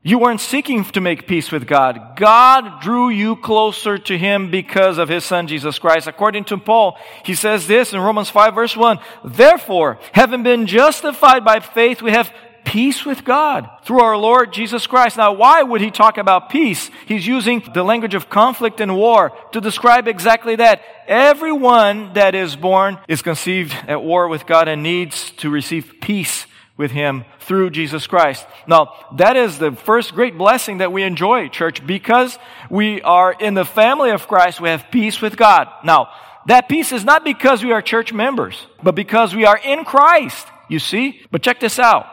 You 0.05 0.19
weren't 0.19 0.41
seeking 0.41 0.85
to 0.85 1.01
make 1.01 1.29
peace 1.29 1.53
with 1.53 1.69
God. 1.69 2.17
God 2.17 2.81
drew 2.81 3.09
you 3.09 3.37
closer 3.37 3.99
to 3.99 4.19
Him 4.19 4.51
because 4.51 4.99
of 4.99 5.09
His 5.09 5.25
Son, 5.25 5.47
Jesus 5.47 5.79
Christ. 5.79 6.09
According 6.09 6.45
to 6.47 6.59
Paul, 6.59 6.99
he 7.25 7.37
says 7.37 7.69
this 7.69 7.93
in 7.93 8.01
Romans 8.01 8.29
5 8.29 8.55
verse 8.55 8.77
1, 8.77 8.99
Therefore, 9.25 10.01
having 10.11 10.43
been 10.43 10.67
justified 10.67 11.45
by 11.45 11.61
faith, 11.61 12.03
we 12.03 12.11
have 12.11 12.33
peace 12.65 13.05
with 13.05 13.25
God 13.25 13.69
through 13.85 14.01
our 14.01 14.17
Lord 14.17 14.53
Jesus 14.53 14.87
Christ. 14.87 15.17
Now, 15.17 15.33
why 15.33 15.63
would 15.63 15.81
he 15.81 15.91
talk 15.91 16.19
about 16.19 16.51
peace? 16.51 16.91
He's 17.07 17.27
using 17.27 17.63
the 17.75 17.83
language 17.83 18.15
of 18.15 18.31
conflict 18.31 18.81
and 18.81 18.97
war 18.97 19.33
to 19.53 19.61
describe 19.61 20.09
exactly 20.09 20.57
that. 20.57 20.83
Everyone 21.07 22.13
that 22.15 22.35
is 22.35 22.57
born 22.57 22.99
is 23.09 23.23
conceived 23.23 23.75
at 23.89 24.03
war 24.03 24.29
with 24.29 24.47
God 24.47 24.69
and 24.69 24.83
needs 24.83 25.31
to 25.33 25.51
receive 25.51 25.95
peace 26.01 26.47
with 26.77 26.91
him 26.91 27.25
through 27.41 27.71
Jesus 27.71 28.07
Christ. 28.07 28.47
Now, 28.67 28.95
that 29.17 29.37
is 29.37 29.59
the 29.59 29.73
first 29.73 30.15
great 30.15 30.39
blessing 30.39 30.79
that 30.79 30.93
we 30.93 31.03
enjoy, 31.03 31.49
church, 31.49 31.87
because 31.87 32.39
we 32.71 33.03
are 33.03 33.33
in 33.33 33.55
the 33.55 33.65
family 33.65 34.11
of 34.11 34.27
Christ, 34.27 34.61
we 34.61 34.69
have 34.71 34.91
peace 34.91 35.21
with 35.21 35.37
God. 35.37 35.69
Now, 35.85 36.09
that 36.47 36.69
peace 36.69 36.93
is 36.93 37.05
not 37.05 37.25
because 37.25 37.63
we 37.63 37.73
are 37.73 37.83
church 37.83 38.13
members, 38.13 38.67
but 38.83 38.95
because 38.95 39.35
we 39.35 39.45
are 39.45 39.59
in 39.59 39.85
Christ, 39.85 40.47
you 40.69 40.79
see? 40.79 41.21
But 41.31 41.43
check 41.43 41.61
this 41.61 41.79
out. 41.79 42.07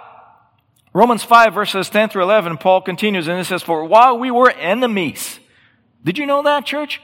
Romans 0.94 1.24
5 1.24 1.54
verses 1.54 1.90
10 1.90 2.10
through 2.10 2.24
11, 2.24 2.58
Paul 2.58 2.82
continues 2.82 3.28
and 3.28 3.40
it 3.40 3.46
says, 3.46 3.62
For 3.62 3.84
while 3.86 4.18
we 4.18 4.32
were 4.32 4.50
enemies, 4.50 5.40
did 6.04 6.18
you 6.18 6.26
know 6.26 6.42
that, 6.44 6.66
church? 6.66 7.02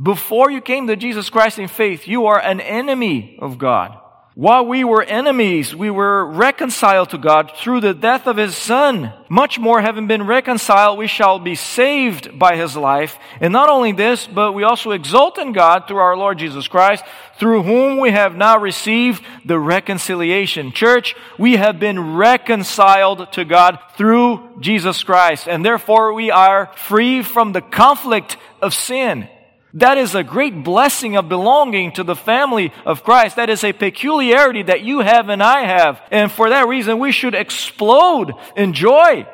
Before 0.00 0.50
you 0.50 0.60
came 0.60 0.86
to 0.88 0.96
Jesus 0.96 1.30
Christ 1.30 1.58
in 1.58 1.68
faith, 1.68 2.08
you 2.08 2.26
are 2.26 2.40
an 2.40 2.60
enemy 2.60 3.38
of 3.40 3.58
God. 3.58 3.98
While 4.36 4.66
we 4.66 4.82
were 4.82 5.04
enemies, 5.04 5.76
we 5.76 5.90
were 5.90 6.24
reconciled 6.24 7.10
to 7.10 7.18
God 7.18 7.52
through 7.56 7.80
the 7.80 7.94
death 7.94 8.26
of 8.26 8.36
His 8.36 8.56
Son. 8.56 9.12
Much 9.28 9.60
more, 9.60 9.80
having 9.80 10.08
been 10.08 10.26
reconciled, 10.26 10.98
we 10.98 11.06
shall 11.06 11.38
be 11.38 11.54
saved 11.54 12.36
by 12.36 12.56
His 12.56 12.76
life. 12.76 13.16
And 13.40 13.52
not 13.52 13.70
only 13.70 13.92
this, 13.92 14.26
but 14.26 14.50
we 14.50 14.64
also 14.64 14.90
exult 14.90 15.38
in 15.38 15.52
God 15.52 15.86
through 15.86 15.98
our 15.98 16.16
Lord 16.16 16.38
Jesus 16.38 16.66
Christ, 16.66 17.04
through 17.38 17.62
whom 17.62 18.00
we 18.00 18.10
have 18.10 18.34
now 18.34 18.58
received 18.58 19.22
the 19.44 19.60
reconciliation. 19.60 20.72
Church, 20.72 21.14
we 21.38 21.54
have 21.54 21.78
been 21.78 22.16
reconciled 22.16 23.30
to 23.34 23.44
God 23.44 23.78
through 23.96 24.58
Jesus 24.58 25.04
Christ, 25.04 25.46
and 25.46 25.64
therefore 25.64 26.12
we 26.12 26.32
are 26.32 26.72
free 26.74 27.22
from 27.22 27.52
the 27.52 27.62
conflict 27.62 28.36
of 28.60 28.74
sin. 28.74 29.28
That 29.74 29.98
is 29.98 30.14
a 30.14 30.22
great 30.22 30.62
blessing 30.62 31.16
of 31.16 31.28
belonging 31.28 31.92
to 31.92 32.04
the 32.04 32.14
family 32.14 32.72
of 32.86 33.02
Christ. 33.02 33.36
That 33.36 33.50
is 33.50 33.64
a 33.64 33.72
peculiarity 33.72 34.62
that 34.62 34.82
you 34.82 35.00
have 35.00 35.28
and 35.28 35.42
I 35.42 35.66
have. 35.66 36.00
And 36.12 36.30
for 36.30 36.50
that 36.50 36.68
reason, 36.68 37.00
we 37.00 37.10
should 37.10 37.34
explode 37.34 38.34
in 38.56 38.72
joy. 38.72 39.26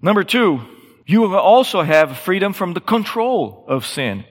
Number 0.00 0.24
two, 0.24 0.62
you 1.06 1.36
also 1.36 1.82
have 1.82 2.18
freedom 2.18 2.52
from 2.52 2.74
the 2.74 2.80
control 2.80 3.64
of 3.68 3.86
sin. 3.86 4.24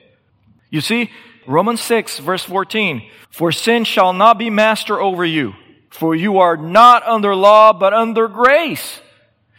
You 0.68 0.82
see, 0.82 1.10
Romans 1.46 1.80
6 1.80 2.18
verse 2.18 2.44
14, 2.44 3.08
for 3.30 3.50
sin 3.50 3.84
shall 3.84 4.12
not 4.12 4.38
be 4.38 4.50
master 4.50 5.00
over 5.00 5.24
you, 5.24 5.54
for 5.90 6.14
you 6.14 6.38
are 6.38 6.56
not 6.56 7.02
under 7.04 7.34
law, 7.34 7.72
but 7.72 7.94
under 7.94 8.28
grace. 8.28 9.00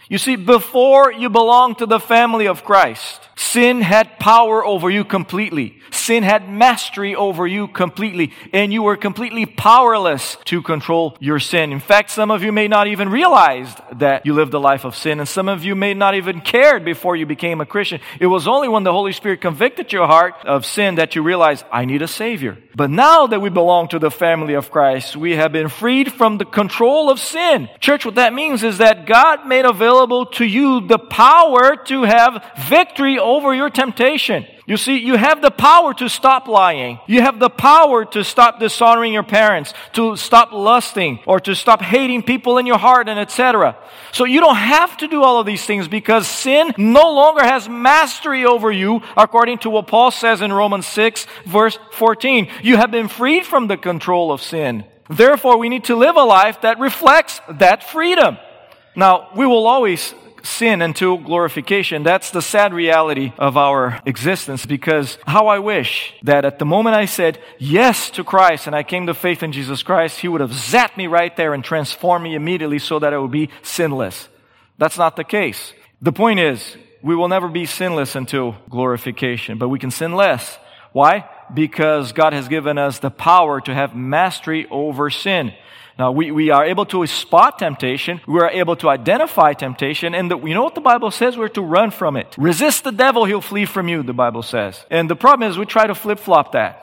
You 0.10 0.17
see, 0.17 0.36
before 0.36 1.12
you 1.12 1.29
belonged 1.29 1.77
to 1.79 1.86
the 1.86 2.00
family 2.00 2.48
of 2.48 2.63
Christ, 2.63 3.22
sin 3.36 3.81
had 3.81 4.19
power 4.19 4.65
over 4.65 4.89
you 4.89 5.05
completely. 5.05 5.79
Sin 5.91 6.24
had 6.24 6.50
mastery 6.50 7.15
over 7.15 7.48
you 7.48 7.67
completely, 7.67 8.33
and 8.51 8.74
you 8.74 8.83
were 8.83 8.98
completely 8.98 9.45
powerless 9.45 10.38
to 10.45 10.62
control 10.62 11.15
your 11.19 11.39
sin. 11.39 11.72
In 11.72 11.79
fact, 11.79 12.10
some 12.10 12.31
of 12.31 12.43
you 12.43 12.51
may 12.51 12.67
not 12.67 12.88
even 12.88 13.10
realize 13.10 13.74
that 13.93 14.25
you 14.25 14.33
lived 14.33 14.53
a 14.53 14.60
life 14.60 14.86
of 14.86 14.95
sin, 14.95 15.19
and 15.19 15.29
some 15.29 15.48
of 15.48 15.63
you 15.63 15.75
may 15.75 15.93
not 15.93 16.15
even 16.15 16.41
cared 16.41 16.83
before 16.83 17.15
you 17.15 17.25
became 17.25 17.62
a 17.62 17.65
Christian. 17.65 18.01
It 18.19 18.27
was 18.27 18.48
only 18.48 18.67
when 18.67 18.83
the 18.83 18.91
Holy 18.91 19.13
Spirit 19.13 19.41
convicted 19.41 19.93
your 19.93 20.07
heart 20.07 20.33
of 20.45 20.65
sin 20.65 20.95
that 20.95 21.15
you 21.15 21.22
realized, 21.22 21.63
I 21.72 21.86
need 21.86 22.01
a 22.01 22.07
Savior. 22.07 22.57
But 22.75 22.89
now 22.89 23.27
that 23.27 23.41
we 23.41 23.50
belong 23.50 23.88
to 23.89 24.00
the 24.00 24.12
family 24.12 24.55
of 24.55 24.72
Christ, 24.72 25.15
we 25.15 25.36
have 25.36 25.51
been 25.51 25.69
freed 25.69 26.12
from 26.12 26.39
the 26.39 26.45
control 26.45 27.12
of 27.12 27.19
sin. 27.19 27.69
Church, 27.79 28.03
what 28.03 28.15
that 28.15 28.33
means 28.33 28.63
is 28.63 28.79
that 28.79 29.05
God 29.05 29.45
made 29.45 29.65
available 29.94 30.26
to 30.26 30.46
you 30.46 30.88
the 30.88 30.98
power 30.98 31.76
to 31.76 32.04
have 32.04 32.44
victory 32.68 33.20
over 33.20 33.54
your 33.54 33.70
temptation. 33.70 34.46
You 34.66 34.78
see, 34.78 34.98
you 34.98 35.18
have 35.18 35.42
the 35.42 35.52
power 35.52 35.94
to 35.96 36.10
stop 36.10 36.48
lying. 36.48 37.00
You 37.06 37.22
have 37.22 37.40
the 37.40 37.50
power 37.50 38.06
to 38.06 38.24
stop 38.24 38.60
dishonoring 38.60 39.14
your 39.14 39.24
parents, 39.24 39.74
to 39.94 40.16
stop 40.16 40.52
lusting, 40.52 41.20
or 41.28 41.40
to 41.42 41.54
stop 41.54 41.82
hating 41.82 42.24
people 42.24 42.58
in 42.58 42.66
your 42.66 42.80
heart, 42.80 43.08
and 43.10 43.20
etc. 43.20 43.76
So 44.14 44.24
you 44.24 44.40
don't 44.40 44.56
have 44.56 44.98
to 44.98 45.08
do 45.08 45.22
all 45.22 45.40
of 45.40 45.46
these 45.46 45.66
things 45.66 45.88
because 45.88 46.28
sin 46.28 46.74
no 46.78 47.14
longer 47.14 47.44
has 47.44 47.70
mastery 47.70 48.46
over 48.46 48.72
you, 48.72 49.02
according 49.16 49.60
to 49.60 49.70
what 49.70 49.88
Paul 49.88 50.12
says 50.12 50.42
in 50.42 50.52
Romans 50.52 50.88
6, 50.88 51.28
verse 51.46 51.78
14. 51.92 52.48
You 52.64 52.78
have 52.78 52.90
been 52.90 53.10
freed 53.10 53.46
from 53.46 53.68
the 53.68 53.78
control 53.78 54.32
of 54.32 54.42
sin. 54.42 54.86
Therefore, 55.10 55.60
we 55.60 55.70
need 55.70 55.84
to 55.86 55.96
live 55.96 56.16
a 56.16 56.24
life 56.24 56.62
that 56.62 56.80
reflects 56.80 57.42
that 57.50 57.84
freedom. 57.84 58.38
Now, 58.96 59.30
we 59.36 59.46
will 59.46 59.66
always 59.68 60.14
sin 60.44 60.82
until 60.82 61.18
glorification. 61.18 62.04
That's 62.04 62.32
the 62.32 62.42
sad 62.42 62.74
reality 62.74 63.32
of 63.38 63.58
our 63.58 64.00
existence 64.06 64.66
because 64.66 65.18
how 65.26 65.48
I 65.48 65.60
wish 65.60 66.14
that 66.24 66.46
at 66.46 66.60
the 66.60 66.66
moment 66.66 66.96
I 66.96 67.06
said 67.06 67.40
yes 67.58 68.10
to 68.12 68.24
Christ 68.24 68.68
and 68.68 68.76
I 68.76 68.84
came 68.84 69.08
to 69.08 69.14
faith 69.14 69.42
in 69.42 69.52
Jesus 69.52 69.84
Christ, 69.84 70.20
He 70.20 70.28
would 70.28 70.42
have 70.42 70.52
zapped 70.52 70.98
me 70.98 71.08
right 71.08 71.36
there 71.36 71.54
and 71.54 71.64
transformed 71.64 72.24
me 72.24 72.36
immediately 72.36 72.80
so 72.80 73.00
that 73.00 73.14
I 73.14 73.18
would 73.18 73.32
be 73.32 73.50
sinless. 73.62 74.28
That's 74.78 74.98
not 74.98 75.16
the 75.16 75.24
case. 75.24 75.74
The 76.02 76.12
point 76.12 76.40
is, 76.40 76.78
we 77.02 77.16
will 77.16 77.30
never 77.30 77.48
be 77.48 77.66
sinless 77.66 78.16
until 78.16 78.56
glorification, 78.70 79.58
but 79.58 79.70
we 79.70 79.80
can 79.80 79.92
sin 79.92 80.14
less. 80.14 80.58
Why? 80.92 81.30
Because 81.54 82.12
God 82.12 82.34
has 82.34 82.48
given 82.48 82.78
us 82.78 83.00
the 83.00 83.10
power 83.10 83.60
to 83.62 83.74
have 83.74 83.96
mastery 83.96 84.68
over 84.70 85.10
sin. 85.10 85.54
Now, 85.98 86.12
we, 86.12 86.32
we 86.32 86.50
are 86.50 86.66
able 86.66 86.86
to 86.88 87.06
spot 87.06 87.60
temptation. 87.60 88.20
We 88.28 88.40
are 88.40 88.50
able 88.50 88.76
to 88.78 88.90
identify 88.90 89.54
temptation. 89.54 90.16
And 90.16 90.32
the, 90.32 90.38
you 90.40 90.54
know 90.54 90.64
what 90.64 90.76
the 90.76 90.82
Bible 90.82 91.12
says? 91.12 91.38
We're 91.38 91.50
to 91.50 91.62
run 91.62 91.92
from 91.92 92.18
it. 92.18 92.36
Resist 92.38 92.84
the 92.84 92.92
devil, 92.92 93.26
he'll 93.26 93.42
flee 93.42 93.66
from 93.66 93.88
you, 93.88 94.02
the 94.02 94.14
Bible 94.14 94.42
says. 94.42 94.84
And 94.90 95.10
the 95.10 95.16
problem 95.16 95.50
is 95.50 95.58
we 95.58 95.66
try 95.66 95.86
to 95.86 95.96
flip 95.96 96.20
flop 96.20 96.54
that 96.54 96.80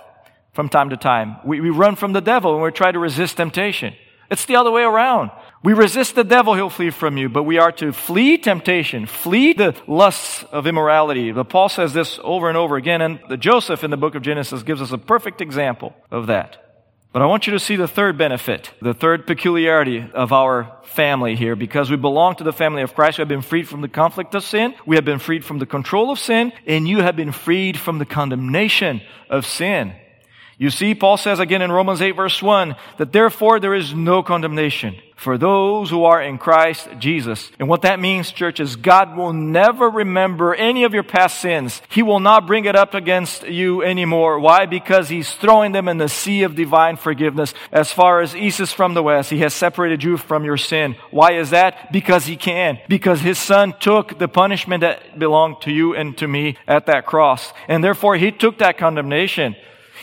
from 0.52 0.68
time 0.68 0.90
to 0.90 0.96
time. 0.96 1.36
We, 1.44 1.60
we 1.60 1.70
run 1.70 1.96
from 1.96 2.12
the 2.12 2.20
devil 2.20 2.54
and 2.54 2.62
we 2.62 2.70
try 2.70 2.92
to 2.92 2.98
resist 2.98 3.36
temptation. 3.36 3.94
It's 4.30 4.46
the 4.46 4.56
other 4.56 4.70
way 4.70 4.82
around. 4.82 5.32
We 5.62 5.72
resist 5.72 6.14
the 6.14 6.24
devil, 6.24 6.54
he'll 6.54 6.70
flee 6.70 6.90
from 6.90 7.18
you, 7.18 7.28
but 7.28 7.42
we 7.42 7.58
are 7.58 7.72
to 7.72 7.92
flee 7.92 8.38
temptation, 8.38 9.06
flee 9.06 9.52
the 9.52 9.74
lusts 9.86 10.44
of 10.44 10.66
immorality. 10.66 11.32
But 11.32 11.48
Paul 11.48 11.68
says 11.68 11.92
this 11.92 12.18
over 12.22 12.48
and 12.48 12.56
over 12.56 12.76
again, 12.76 13.02
and 13.02 13.20
Joseph 13.40 13.82
in 13.84 13.90
the 13.90 13.96
book 13.96 14.14
of 14.14 14.22
Genesis 14.22 14.62
gives 14.62 14.80
us 14.80 14.92
a 14.92 14.98
perfect 14.98 15.40
example 15.40 15.94
of 16.10 16.28
that. 16.28 16.69
But 17.12 17.22
I 17.22 17.26
want 17.26 17.48
you 17.48 17.52
to 17.54 17.58
see 17.58 17.74
the 17.74 17.88
third 17.88 18.16
benefit, 18.16 18.70
the 18.80 18.94
third 18.94 19.26
peculiarity 19.26 20.08
of 20.14 20.32
our 20.32 20.76
family 20.84 21.34
here. 21.34 21.56
Because 21.56 21.90
we 21.90 21.96
belong 21.96 22.36
to 22.36 22.44
the 22.44 22.52
family 22.52 22.82
of 22.82 22.94
Christ, 22.94 23.18
we 23.18 23.22
have 23.22 23.28
been 23.28 23.42
freed 23.42 23.66
from 23.68 23.80
the 23.80 23.88
conflict 23.88 24.34
of 24.36 24.44
sin, 24.44 24.74
we 24.86 24.94
have 24.94 25.04
been 25.04 25.18
freed 25.18 25.44
from 25.44 25.58
the 25.58 25.66
control 25.66 26.12
of 26.12 26.20
sin, 26.20 26.52
and 26.66 26.86
you 26.86 27.00
have 27.00 27.16
been 27.16 27.32
freed 27.32 27.76
from 27.76 27.98
the 27.98 28.06
condemnation 28.06 29.02
of 29.28 29.44
sin. 29.44 29.92
You 30.60 30.68
see, 30.68 30.94
Paul 30.94 31.16
says 31.16 31.40
again 31.40 31.62
in 31.62 31.72
Romans 31.72 32.02
8 32.02 32.10
verse 32.10 32.42
1 32.42 32.76
that 32.98 33.14
therefore 33.14 33.60
there 33.60 33.74
is 33.74 33.94
no 33.94 34.22
condemnation 34.22 34.94
for 35.16 35.38
those 35.38 35.88
who 35.88 36.04
are 36.04 36.20
in 36.20 36.36
Christ 36.36 36.86
Jesus. 36.98 37.50
And 37.58 37.66
what 37.66 37.80
that 37.80 37.98
means, 37.98 38.30
church, 38.30 38.60
is 38.60 38.76
God 38.76 39.16
will 39.16 39.32
never 39.32 39.88
remember 39.88 40.54
any 40.54 40.84
of 40.84 40.92
your 40.92 41.02
past 41.02 41.40
sins. 41.40 41.80
He 41.88 42.02
will 42.02 42.20
not 42.20 42.46
bring 42.46 42.66
it 42.66 42.76
up 42.76 42.92
against 42.92 43.48
you 43.48 43.82
anymore. 43.82 44.38
Why? 44.38 44.66
Because 44.66 45.08
He's 45.08 45.32
throwing 45.32 45.72
them 45.72 45.88
in 45.88 45.96
the 45.96 46.10
sea 46.10 46.42
of 46.42 46.56
divine 46.56 46.96
forgiveness. 46.96 47.54
As 47.72 47.90
far 47.90 48.20
as 48.20 48.36
east 48.36 48.60
is 48.60 48.70
from 48.70 48.92
the 48.92 49.02
west, 49.02 49.30
He 49.30 49.38
has 49.38 49.54
separated 49.54 50.04
you 50.04 50.18
from 50.18 50.44
your 50.44 50.58
sin. 50.58 50.94
Why 51.10 51.32
is 51.32 51.50
that? 51.50 51.90
Because 51.90 52.26
He 52.26 52.36
can. 52.36 52.78
Because 52.86 53.22
His 53.22 53.38
Son 53.38 53.74
took 53.80 54.18
the 54.18 54.28
punishment 54.28 54.82
that 54.82 55.18
belonged 55.18 55.62
to 55.62 55.72
you 55.72 55.94
and 55.94 56.18
to 56.18 56.28
me 56.28 56.58
at 56.68 56.84
that 56.84 57.06
cross. 57.06 57.50
And 57.66 57.82
therefore 57.82 58.16
He 58.16 58.30
took 58.30 58.58
that 58.58 58.76
condemnation. 58.76 59.56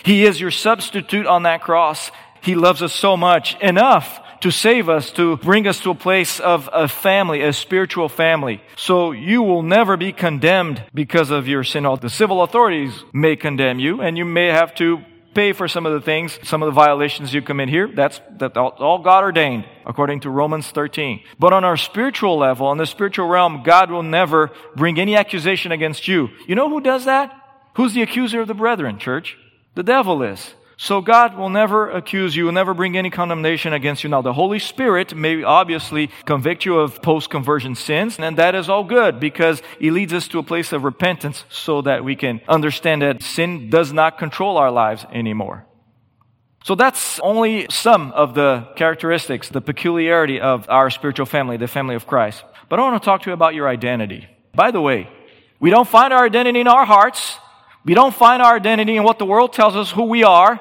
He 0.04 0.24
is 0.24 0.40
your 0.40 0.50
substitute 0.50 1.26
on 1.26 1.44
that 1.44 1.62
cross. 1.62 2.10
He 2.40 2.54
loves 2.54 2.82
us 2.82 2.92
so 2.92 3.16
much, 3.16 3.60
enough 3.60 4.20
to 4.40 4.50
save 4.50 4.88
us, 4.88 5.10
to 5.12 5.36
bring 5.38 5.66
us 5.66 5.80
to 5.80 5.90
a 5.90 5.94
place 5.94 6.38
of 6.40 6.68
a 6.72 6.86
family, 6.88 7.42
a 7.42 7.52
spiritual 7.52 8.08
family. 8.08 8.62
So 8.76 9.12
you 9.12 9.42
will 9.42 9.62
never 9.62 9.96
be 9.96 10.12
condemned 10.12 10.82
because 10.94 11.30
of 11.30 11.48
your 11.48 11.64
sin. 11.64 11.84
The 12.00 12.10
civil 12.10 12.42
authorities 12.42 12.92
may 13.12 13.36
condemn 13.36 13.78
you, 13.78 14.00
and 14.00 14.16
you 14.16 14.24
may 14.24 14.46
have 14.46 14.74
to 14.76 15.02
pay 15.34 15.52
for 15.52 15.68
some 15.68 15.86
of 15.86 15.92
the 15.92 16.00
things, 16.00 16.38
some 16.42 16.62
of 16.62 16.66
the 16.66 16.72
violations 16.72 17.34
you 17.34 17.42
commit 17.42 17.68
here. 17.68 17.88
That's, 17.94 18.20
that's 18.38 18.56
all 18.56 19.00
God 19.02 19.24
ordained, 19.24 19.64
according 19.86 20.20
to 20.20 20.30
Romans 20.30 20.68
13. 20.70 21.20
But 21.38 21.52
on 21.52 21.64
our 21.64 21.76
spiritual 21.76 22.38
level, 22.38 22.66
on 22.66 22.78
the 22.78 22.86
spiritual 22.86 23.28
realm, 23.28 23.62
God 23.62 23.90
will 23.90 24.02
never 24.02 24.50
bring 24.74 24.98
any 24.98 25.16
accusation 25.16 25.72
against 25.72 26.08
you. 26.08 26.30
You 26.46 26.54
know 26.54 26.68
who 26.68 26.80
does 26.80 27.04
that? 27.04 27.34
Who's 27.74 27.94
the 27.94 28.02
accuser 28.02 28.40
of 28.40 28.48
the 28.48 28.54
brethren, 28.54 28.98
church? 28.98 29.36
The 29.78 29.84
devil 29.84 30.24
is. 30.24 30.54
So 30.76 31.00
God 31.00 31.38
will 31.38 31.50
never 31.50 31.88
accuse 31.88 32.34
you, 32.34 32.46
will 32.46 32.52
never 32.52 32.74
bring 32.74 32.98
any 32.98 33.10
condemnation 33.10 33.72
against 33.72 34.02
you. 34.02 34.10
Now, 34.10 34.22
the 34.22 34.32
Holy 34.32 34.58
Spirit 34.58 35.14
may 35.14 35.44
obviously 35.44 36.10
convict 36.24 36.64
you 36.64 36.80
of 36.80 37.00
post-conversion 37.00 37.76
sins, 37.76 38.18
and 38.18 38.36
that 38.38 38.56
is 38.56 38.68
all 38.68 38.82
good 38.82 39.20
because 39.20 39.62
it 39.78 39.92
leads 39.92 40.12
us 40.12 40.26
to 40.28 40.40
a 40.40 40.42
place 40.42 40.72
of 40.72 40.82
repentance 40.82 41.44
so 41.48 41.80
that 41.82 42.02
we 42.02 42.16
can 42.16 42.40
understand 42.48 43.02
that 43.02 43.22
sin 43.22 43.70
does 43.70 43.92
not 43.92 44.18
control 44.18 44.56
our 44.56 44.72
lives 44.72 45.06
anymore. 45.12 45.64
So 46.64 46.74
that's 46.74 47.20
only 47.20 47.68
some 47.70 48.10
of 48.10 48.34
the 48.34 48.66
characteristics, 48.74 49.48
the 49.48 49.60
peculiarity 49.60 50.40
of 50.40 50.68
our 50.68 50.90
spiritual 50.90 51.26
family, 51.26 51.56
the 51.56 51.68
family 51.68 51.94
of 51.94 52.04
Christ. 52.04 52.42
But 52.68 52.80
I 52.80 52.82
want 52.82 53.00
to 53.00 53.04
talk 53.04 53.22
to 53.22 53.30
you 53.30 53.34
about 53.34 53.54
your 53.54 53.68
identity. 53.68 54.26
By 54.56 54.72
the 54.72 54.80
way, 54.80 55.08
we 55.60 55.70
don't 55.70 55.88
find 55.88 56.12
our 56.12 56.24
identity 56.24 56.58
in 56.58 56.66
our 56.66 56.84
hearts. 56.84 57.38
We 57.88 57.94
don't 57.94 58.14
find 58.14 58.42
our 58.42 58.56
identity 58.56 58.98
in 58.98 59.02
what 59.02 59.18
the 59.18 59.24
world 59.24 59.54
tells 59.54 59.74
us 59.74 59.90
who 59.90 60.02
we 60.02 60.22
are. 60.22 60.60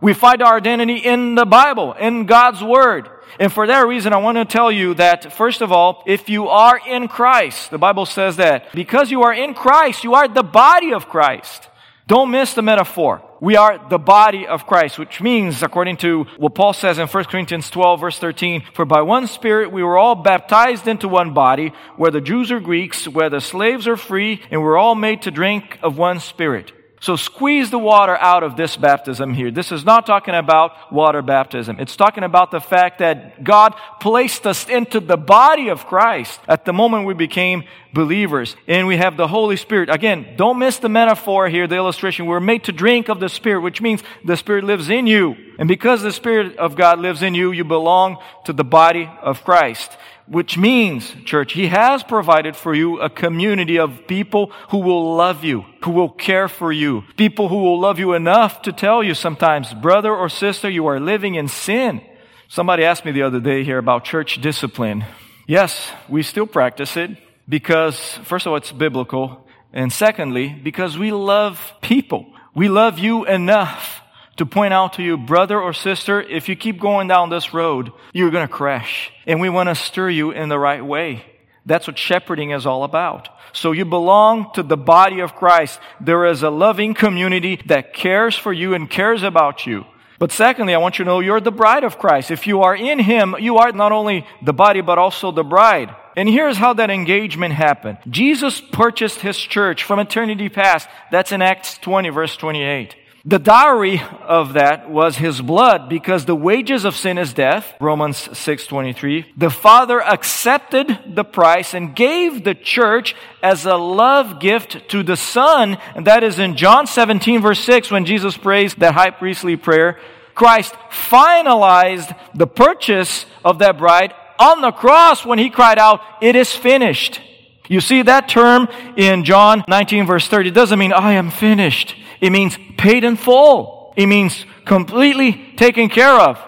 We 0.00 0.14
find 0.14 0.40
our 0.40 0.56
identity 0.56 0.98
in 0.98 1.34
the 1.34 1.44
Bible, 1.44 1.94
in 1.94 2.26
God's 2.26 2.62
Word. 2.62 3.10
And 3.40 3.52
for 3.52 3.66
that 3.66 3.88
reason, 3.88 4.12
I 4.12 4.18
want 4.18 4.38
to 4.38 4.44
tell 4.44 4.70
you 4.70 4.94
that, 4.94 5.32
first 5.32 5.62
of 5.62 5.72
all, 5.72 6.04
if 6.06 6.28
you 6.28 6.46
are 6.46 6.80
in 6.86 7.08
Christ, 7.08 7.72
the 7.72 7.78
Bible 7.78 8.06
says 8.06 8.36
that 8.36 8.70
because 8.70 9.10
you 9.10 9.24
are 9.24 9.34
in 9.34 9.52
Christ, 9.52 10.04
you 10.04 10.14
are 10.14 10.28
the 10.28 10.44
body 10.44 10.92
of 10.92 11.08
Christ. 11.08 11.68
Don't 12.06 12.30
miss 12.30 12.54
the 12.54 12.62
metaphor. 12.62 13.20
We 13.40 13.56
are 13.56 13.88
the 13.88 13.98
body 13.98 14.46
of 14.46 14.66
Christ, 14.66 14.98
which 14.98 15.22
means, 15.22 15.62
according 15.62 15.96
to 15.98 16.24
what 16.36 16.54
Paul 16.54 16.74
says 16.74 16.98
in 16.98 17.08
1 17.08 17.24
Corinthians 17.24 17.70
12, 17.70 18.00
verse 18.00 18.18
13, 18.18 18.64
for 18.74 18.84
by 18.84 19.00
one 19.00 19.26
Spirit 19.26 19.72
we 19.72 19.82
were 19.82 19.96
all 19.96 20.14
baptized 20.14 20.86
into 20.86 21.08
one 21.08 21.32
body, 21.32 21.72
whether 21.96 22.20
Jews 22.20 22.52
or 22.52 22.60
Greeks, 22.60 23.08
whether 23.08 23.40
slaves 23.40 23.88
or 23.88 23.96
free, 23.96 24.42
and 24.50 24.62
we're 24.62 24.76
all 24.76 24.94
made 24.94 25.22
to 25.22 25.30
drink 25.30 25.78
of 25.82 25.96
one 25.96 26.20
Spirit. 26.20 26.72
So 27.02 27.16
squeeze 27.16 27.70
the 27.70 27.78
water 27.78 28.14
out 28.18 28.42
of 28.42 28.56
this 28.56 28.76
baptism 28.76 29.32
here. 29.32 29.50
This 29.50 29.72
is 29.72 29.86
not 29.86 30.04
talking 30.04 30.34
about 30.34 30.92
water 30.92 31.22
baptism. 31.22 31.80
It's 31.80 31.96
talking 31.96 32.24
about 32.24 32.50
the 32.50 32.60
fact 32.60 32.98
that 32.98 33.42
God 33.42 33.74
placed 34.00 34.46
us 34.46 34.68
into 34.68 35.00
the 35.00 35.16
body 35.16 35.68
of 35.68 35.86
Christ 35.86 36.38
at 36.46 36.66
the 36.66 36.74
moment 36.74 37.06
we 37.06 37.14
became 37.14 37.64
believers. 37.94 38.54
And 38.68 38.86
we 38.86 38.98
have 38.98 39.16
the 39.16 39.28
Holy 39.28 39.56
Spirit. 39.56 39.88
Again, 39.88 40.34
don't 40.36 40.58
miss 40.58 40.76
the 40.76 40.90
metaphor 40.90 41.48
here, 41.48 41.66
the 41.66 41.76
illustration. 41.76 42.26
We're 42.26 42.38
made 42.38 42.64
to 42.64 42.72
drink 42.72 43.08
of 43.08 43.18
the 43.18 43.30
Spirit, 43.30 43.62
which 43.62 43.80
means 43.80 44.02
the 44.22 44.36
Spirit 44.36 44.64
lives 44.64 44.90
in 44.90 45.06
you. 45.06 45.36
And 45.58 45.68
because 45.68 46.02
the 46.02 46.12
Spirit 46.12 46.58
of 46.58 46.76
God 46.76 46.98
lives 46.98 47.22
in 47.22 47.34
you, 47.34 47.50
you 47.50 47.64
belong 47.64 48.18
to 48.44 48.52
the 48.52 48.62
body 48.62 49.08
of 49.22 49.42
Christ. 49.42 49.96
Which 50.30 50.56
means, 50.56 51.12
church, 51.24 51.54
He 51.54 51.66
has 51.66 52.04
provided 52.04 52.54
for 52.54 52.72
you 52.72 53.00
a 53.00 53.10
community 53.10 53.80
of 53.80 54.06
people 54.06 54.52
who 54.68 54.78
will 54.78 55.16
love 55.16 55.42
you, 55.42 55.64
who 55.82 55.90
will 55.90 56.08
care 56.08 56.46
for 56.46 56.70
you, 56.70 57.02
people 57.16 57.48
who 57.48 57.58
will 57.58 57.80
love 57.80 57.98
you 57.98 58.12
enough 58.14 58.62
to 58.62 58.72
tell 58.72 59.02
you 59.02 59.14
sometimes, 59.14 59.74
brother 59.74 60.14
or 60.14 60.28
sister, 60.28 60.70
you 60.70 60.86
are 60.86 61.00
living 61.00 61.34
in 61.34 61.48
sin. 61.48 62.00
Somebody 62.46 62.84
asked 62.84 63.04
me 63.04 63.10
the 63.10 63.22
other 63.22 63.40
day 63.40 63.64
here 63.64 63.78
about 63.78 64.04
church 64.04 64.40
discipline. 64.40 65.04
Yes, 65.48 65.90
we 66.08 66.22
still 66.22 66.46
practice 66.46 66.96
it 66.96 67.10
because, 67.48 67.98
first 68.22 68.46
of 68.46 68.52
all, 68.52 68.56
it's 68.56 68.70
biblical. 68.70 69.48
And 69.72 69.92
secondly, 69.92 70.48
because 70.48 70.96
we 70.96 71.10
love 71.10 71.72
people. 71.80 72.32
We 72.54 72.68
love 72.68 73.00
you 73.00 73.24
enough 73.24 74.00
to 74.40 74.46
point 74.46 74.72
out 74.72 74.94
to 74.94 75.02
you, 75.02 75.18
brother 75.18 75.60
or 75.60 75.74
sister, 75.74 76.18
if 76.18 76.48
you 76.48 76.56
keep 76.56 76.80
going 76.80 77.06
down 77.06 77.28
this 77.28 77.52
road, 77.52 77.92
you're 78.14 78.30
going 78.30 78.48
to 78.48 78.50
crash. 78.50 79.12
And 79.26 79.38
we 79.38 79.50
want 79.50 79.68
to 79.68 79.74
stir 79.74 80.08
you 80.08 80.30
in 80.30 80.48
the 80.48 80.58
right 80.58 80.82
way. 80.82 81.26
That's 81.66 81.86
what 81.86 81.98
shepherding 81.98 82.50
is 82.50 82.64
all 82.64 82.82
about. 82.82 83.28
So 83.52 83.72
you 83.72 83.84
belong 83.84 84.50
to 84.54 84.62
the 84.62 84.78
body 84.78 85.20
of 85.20 85.34
Christ. 85.34 85.78
There 86.00 86.24
is 86.24 86.42
a 86.42 86.48
loving 86.48 86.94
community 86.94 87.60
that 87.66 87.92
cares 87.92 88.34
for 88.34 88.50
you 88.50 88.72
and 88.72 88.88
cares 88.88 89.22
about 89.22 89.66
you. 89.66 89.84
But 90.18 90.32
secondly, 90.32 90.74
I 90.74 90.78
want 90.78 90.98
you 90.98 91.04
to 91.04 91.10
know 91.10 91.20
you're 91.20 91.42
the 91.42 91.52
bride 91.52 91.84
of 91.84 91.98
Christ. 91.98 92.30
If 92.30 92.46
you 92.46 92.62
are 92.62 92.74
in 92.74 92.98
Him, 92.98 93.36
you 93.38 93.58
are 93.58 93.72
not 93.72 93.92
only 93.92 94.26
the 94.42 94.54
body, 94.54 94.80
but 94.80 94.96
also 94.96 95.32
the 95.32 95.44
bride. 95.44 95.94
And 96.16 96.30
here's 96.30 96.56
how 96.56 96.72
that 96.74 96.88
engagement 96.88 97.52
happened. 97.52 97.98
Jesus 98.08 98.62
purchased 98.72 99.20
His 99.20 99.36
church 99.36 99.84
from 99.84 99.98
eternity 99.98 100.48
past. 100.48 100.88
That's 101.10 101.30
in 101.30 101.42
Acts 101.42 101.76
20, 101.76 102.08
verse 102.08 102.38
28. 102.38 102.96
The 103.24 103.38
dowry 103.38 104.00
of 104.26 104.54
that 104.54 104.88
was 104.88 105.18
his 105.18 105.42
blood 105.42 105.90
because 105.90 106.24
the 106.24 106.34
wages 106.34 106.86
of 106.86 106.96
sin 106.96 107.18
is 107.18 107.34
death, 107.34 107.74
Romans 107.78 108.30
6:23. 108.32 109.26
The 109.36 109.50
Father 109.50 110.00
accepted 110.00 110.98
the 111.06 111.24
price 111.24 111.74
and 111.74 111.94
gave 111.94 112.44
the 112.44 112.54
church 112.54 113.14
as 113.42 113.66
a 113.66 113.76
love 113.76 114.40
gift 114.40 114.88
to 114.88 115.02
the 115.02 115.18
Son, 115.18 115.76
and 115.94 116.06
that 116.06 116.24
is 116.24 116.38
in 116.38 116.56
John 116.56 116.86
17 116.86 117.42
verse 117.42 117.60
6 117.60 117.90
when 117.90 118.06
Jesus 118.06 118.38
prays 118.38 118.74
that 118.76 118.94
high 118.94 119.10
priestly 119.10 119.56
prayer. 119.56 119.98
Christ 120.34 120.74
finalized 120.90 122.16
the 122.34 122.46
purchase 122.46 123.26
of 123.44 123.58
that 123.58 123.76
bride 123.76 124.14
on 124.38 124.62
the 124.62 124.72
cross 124.72 125.26
when 125.26 125.38
he 125.38 125.50
cried 125.50 125.78
out, 125.78 126.00
"It 126.22 126.36
is 126.36 126.56
finished." 126.56 127.20
You 127.68 127.82
see 127.82 128.00
that 128.02 128.28
term 128.28 128.66
in 128.96 129.24
John 129.24 129.62
19 129.68 130.06
verse 130.06 130.26
30 130.26 130.48
it 130.48 130.54
doesn't 130.54 130.78
mean 130.78 130.94
I 130.94 131.12
am 131.12 131.30
finished. 131.30 131.94
It 132.20 132.30
means 132.30 132.56
paid 132.76 133.04
in 133.04 133.16
full. 133.16 133.92
It 133.96 134.06
means 134.06 134.44
completely 134.64 135.54
taken 135.56 135.88
care 135.88 136.18
of. 136.18 136.38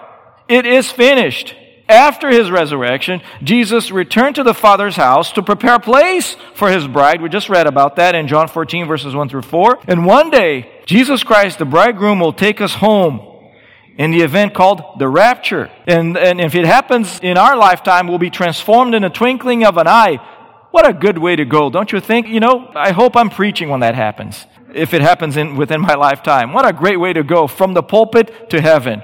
It 0.47 0.65
is 0.65 0.91
finished. 0.91 1.55
After 1.89 2.29
his 2.29 2.49
resurrection, 2.49 3.21
Jesus 3.43 3.91
returned 3.91 4.35
to 4.35 4.43
the 4.43 4.53
Father's 4.53 4.95
house 4.95 5.33
to 5.33 5.43
prepare 5.43 5.75
a 5.75 5.79
place 5.79 6.37
for 6.55 6.69
his 6.69 6.87
bride. 6.87 7.21
We 7.21 7.27
just 7.27 7.49
read 7.49 7.67
about 7.67 7.97
that 7.97 8.15
in 8.15 8.27
John 8.27 8.47
14 8.47 8.87
verses 8.87 9.13
1 9.13 9.29
through 9.29 9.41
4. 9.41 9.79
And 9.87 10.05
one 10.05 10.29
day, 10.29 10.69
Jesus 10.85 11.23
Christ, 11.23 11.59
the 11.59 11.65
bridegroom, 11.65 12.19
will 12.19 12.33
take 12.33 12.61
us 12.61 12.75
home 12.75 13.29
in 13.97 14.11
the 14.11 14.21
event 14.21 14.53
called 14.53 14.81
the 14.97 15.09
rapture. 15.09 15.69
And, 15.85 16.17
and 16.17 16.39
if 16.39 16.55
it 16.55 16.65
happens 16.65 17.19
in 17.21 17.37
our 17.37 17.57
lifetime, 17.57 18.07
we'll 18.07 18.17
be 18.17 18.29
transformed 18.29 18.95
in 18.95 19.03
a 19.03 19.09
twinkling 19.09 19.65
of 19.65 19.77
an 19.77 19.87
eye. 19.87 20.17
What 20.71 20.87
a 20.87 20.93
good 20.93 21.17
way 21.17 21.35
to 21.35 21.45
go, 21.45 21.69
don't 21.69 21.91
you 21.91 21.99
think? 21.99 22.27
You 22.27 22.39
know, 22.39 22.71
I 22.73 22.93
hope 22.93 23.15
I'm 23.15 23.29
preaching 23.29 23.69
when 23.69 23.81
that 23.81 23.93
happens 23.93 24.47
if 24.73 24.93
it 24.93 25.01
happens 25.01 25.37
in, 25.37 25.55
within 25.55 25.81
my 25.81 25.95
lifetime. 25.95 26.53
What 26.53 26.67
a 26.67 26.73
great 26.73 26.97
way 26.97 27.13
to 27.13 27.23
go 27.23 27.47
from 27.47 27.73
the 27.73 27.83
pulpit 27.83 28.49
to 28.49 28.61
heaven. 28.61 29.01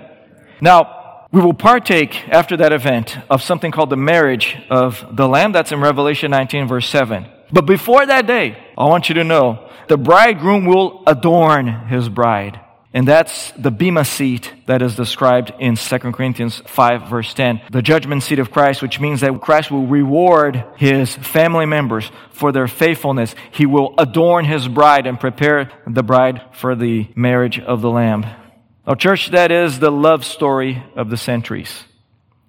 Now, 0.61 1.27
we 1.31 1.41
will 1.41 1.53
partake 1.53 2.27
after 2.29 2.57
that 2.57 2.73
event 2.73 3.17
of 3.29 3.43
something 3.43 3.71
called 3.71 3.91
the 3.91 3.97
marriage 3.97 4.57
of 4.69 5.05
the 5.15 5.27
Lamb. 5.27 5.51
That's 5.51 5.71
in 5.71 5.79
Revelation 5.79 6.31
19, 6.31 6.67
verse 6.67 6.89
7. 6.89 7.27
But 7.51 7.65
before 7.65 8.05
that 8.05 8.25
day, 8.25 8.57
I 8.77 8.85
want 8.85 9.09
you 9.09 9.15
to 9.15 9.23
know 9.23 9.69
the 9.87 9.97
bridegroom 9.97 10.65
will 10.65 11.03
adorn 11.05 11.87
his 11.87 12.09
bride. 12.09 12.59
And 12.91 13.07
that's 13.07 13.51
the 13.51 13.69
Bema 13.69 14.03
seat 14.03 14.51
that 14.65 14.81
is 14.81 14.95
described 14.95 15.53
in 15.59 15.75
2 15.75 15.99
Corinthians 15.99 16.61
5 16.65 17.07
verse 17.07 17.33
10. 17.35 17.61
The 17.71 17.83
judgment 17.83 18.23
seat 18.23 18.39
of 18.39 18.51
Christ, 18.51 18.81
which 18.81 18.99
means 18.99 19.21
that 19.21 19.39
Christ 19.41 19.69
will 19.69 19.85
reward 19.85 20.65
his 20.77 21.15
family 21.15 21.67
members 21.67 22.11
for 22.31 22.51
their 22.51 22.67
faithfulness. 22.67 23.35
He 23.51 23.67
will 23.67 23.93
adorn 23.99 24.45
his 24.45 24.67
bride 24.67 25.05
and 25.05 25.19
prepare 25.19 25.71
the 25.85 26.01
bride 26.01 26.41
for 26.53 26.75
the 26.75 27.07
marriage 27.15 27.59
of 27.59 27.81
the 27.81 27.91
Lamb. 27.91 28.25
Now, 28.87 28.95
church, 28.95 29.29
that 29.31 29.51
is 29.51 29.77
the 29.77 29.91
love 29.91 30.25
story 30.25 30.83
of 30.95 31.11
the 31.11 31.17
centuries. 31.17 31.83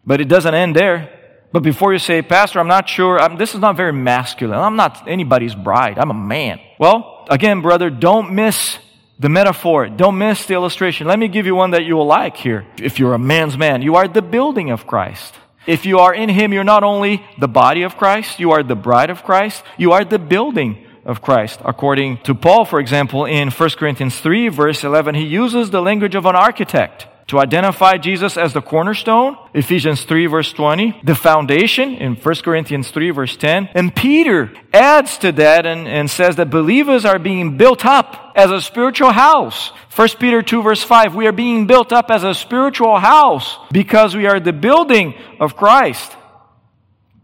But 0.07 0.23
it 0.23 0.29
doesn't 0.29 0.55
end 0.55 0.75
there. 0.75 1.19
But 1.53 1.63
before 1.63 1.93
you 1.93 1.99
say, 1.99 2.23
Pastor, 2.23 2.61
I'm 2.61 2.69
not 2.69 2.89
sure, 2.89 3.21
I'm, 3.21 3.37
this 3.37 3.55
is 3.55 3.61
not 3.61 3.77
very 3.77 3.93
masculine. 3.93 4.59
I'm 4.59 4.77
not 4.77 5.07
anybody's 5.07 5.55
bride. 5.55 5.99
I'm 5.99 6.11
a 6.11 6.15
man. 6.15 6.61
Well, 6.79 7.27
again, 7.29 7.61
brother, 7.61 7.91
don't 7.91 8.33
miss 8.33 8.79
the 9.21 9.29
metaphor. 9.29 9.89
Don't 9.89 10.17
miss 10.17 10.47
the 10.47 10.55
illustration. 10.55 11.07
Let 11.07 11.19
me 11.19 11.29
give 11.29 11.45
you 11.45 11.55
one 11.55 11.73
that 11.73 11.85
you 11.85 11.95
will 11.95 12.07
like 12.07 12.37
here. 12.37 12.67
If 12.81 12.99
you're 12.99 13.13
a 13.13 13.19
man's 13.19 13.57
man, 13.57 13.83
you 13.83 13.97
are 13.97 14.09
the 14.09 14.23
building 14.23 14.71
of 14.71 14.87
Christ. 14.87 15.35
If 15.67 15.85
you 15.85 15.99
are 15.99 16.15
in 16.15 16.31
Him, 16.31 16.55
you're 16.55 16.65
not 16.65 16.83
only 16.83 17.23
the 17.39 17.47
body 17.47 17.83
of 17.83 17.99
Christ, 17.99 18.41
you 18.41 18.53
are 18.53 18.63
the 18.63 18.75
bride 18.75 19.11
of 19.11 19.23
Christ, 19.23 19.63
you 19.77 19.93
are 19.93 20.07
the 20.07 20.19
building 20.19 20.87
of 21.05 21.21
Christ. 21.21 21.61
According 21.65 22.19
to 22.23 22.35
Paul, 22.35 22.65
for 22.65 22.81
example, 22.81 23.27
in 23.27 23.51
1 23.51 23.71
Corinthians 23.79 24.19
3, 24.19 24.49
verse 24.49 24.85
11, 24.85 25.15
he 25.15 25.27
uses 25.27 25.71
the 25.71 25.83
language 25.83 26.15
of 26.15 26.25
an 26.25 26.35
architect 26.35 27.07
to 27.31 27.39
identify 27.39 27.97
Jesus 27.97 28.37
as 28.37 28.53
the 28.53 28.61
cornerstone, 28.61 29.37
Ephesians 29.55 30.05
3 30.05 30.27
verse 30.27 30.53
20, 30.53 31.01
the 31.05 31.15
foundation 31.15 31.95
in 31.95 32.17
1 32.17 32.35
Corinthians 32.37 32.91
3 32.91 33.11
verse 33.11 33.37
10. 33.37 33.71
And 33.75 33.95
Peter 33.95 34.53
adds 34.73 35.17
to 35.19 35.33
that 35.33 35.65
and, 35.65 35.87
and 35.87 36.11
says 36.11 36.37
that 36.37 36.51
believers 36.51 37.05
are 37.05 37.19
being 37.19 37.57
built 37.57 37.87
up 37.87 38.33
as 38.35 38.51
a 38.51 38.61
spiritual 38.61 39.13
house. 39.13 39.71
1 39.95 40.09
Peter 40.19 40.43
2 40.43 40.63
verse 40.63 40.83
5, 40.83 41.15
we 41.15 41.29
are 41.29 41.33
being 41.33 41.67
built 41.67 41.93
up 41.93 42.11
as 42.11 42.25
a 42.25 42.35
spiritual 42.35 42.99
house 42.99 43.57
because 43.73 44.17
we 44.17 44.27
are 44.27 44.41
the 44.41 44.53
building 44.53 45.15
of 45.39 45.57
Christ. 45.57 46.17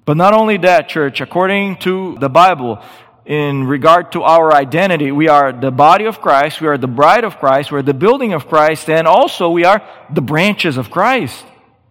But 0.05 0.17
not 0.17 0.35
only 0.35 0.57
that, 0.59 0.89
church, 0.89 1.21
according 1.21 1.79
to 1.79 2.17
the 2.21 2.29
Bible, 2.29 2.81
in 3.27 3.65
regard 3.65 4.13
to 4.13 4.23
our 4.23 4.55
identity. 4.55 5.11
We 5.11 5.29
are 5.29 5.53
the 5.53 5.73
body 5.73 6.07
of 6.07 6.21
Christ, 6.21 6.61
we 6.61 6.69
are 6.69 6.79
the 6.79 6.87
bride 6.87 7.25
of 7.25 7.39
Christ, 7.39 7.73
we're 7.73 7.83
the 7.83 7.93
building 7.93 8.33
of 8.33 8.47
Christ, 8.49 8.89
and 8.89 9.07
also 9.07 9.51
we 9.51 9.65
are 9.65 9.83
the 10.11 10.23
branches 10.23 10.77
of 10.77 10.91
Christ. 10.91 11.45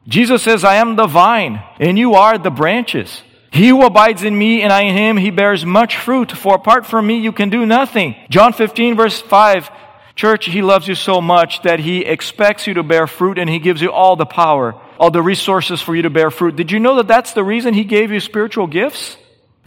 Jesus 0.08 0.43
says, 0.43 0.63
I 0.63 0.76
am 0.76 0.95
the 0.95 1.08
vine, 1.08 1.62
and 1.80 2.00
you 2.00 2.13
are 2.13 2.38
the 2.38 2.52
branches. 2.52 3.21
He 3.52 3.69
who 3.69 3.86
abides 3.86 4.24
in 4.24 4.38
me 4.38 4.62
and 4.62 4.71
I 4.71 4.82
in 4.82 4.95
him, 4.95 5.17
he 5.17 5.30
bears 5.30 5.65
much 5.65 5.98
fruit, 5.98 6.32
for 6.32 6.56
apart 6.56 6.86
from 6.86 7.08
me 7.08 7.19
you 7.19 7.32
can 7.32 7.50
do 7.50 7.65
nothing. 7.65 8.15
John 8.30 8.54
15 8.54 8.95
verse 8.95 9.21
5, 9.21 9.69
church, 10.15 10.45
he 10.45 10.62
loves 10.62 10.88
you 10.88 10.95
so 10.95 11.21
much 11.21 11.62
that 11.63 11.80
he 11.80 12.06
expects 12.06 12.67
you 12.67 12.76
to 12.76 12.84
bear 12.84 13.08
fruit 13.08 13.38
and 13.38 13.50
he 13.50 13.60
gives 13.60 13.82
you 13.82 13.91
all 13.91 14.15
the 14.15 14.26
power, 14.26 14.74
all 15.00 15.12
the 15.12 15.21
resources 15.21 15.82
for 15.82 15.95
you 15.95 16.04
to 16.04 16.10
bear 16.10 16.32
fruit. 16.32 16.56
Did 16.56 16.71
you 16.71 16.80
know 16.80 16.95
that 16.98 17.08
that's 17.08 17.34
the 17.34 17.43
reason 17.43 17.74
he 17.74 17.84
gave 17.84 18.12
you 18.12 18.19
spiritual 18.19 18.67
gifts? 18.67 19.17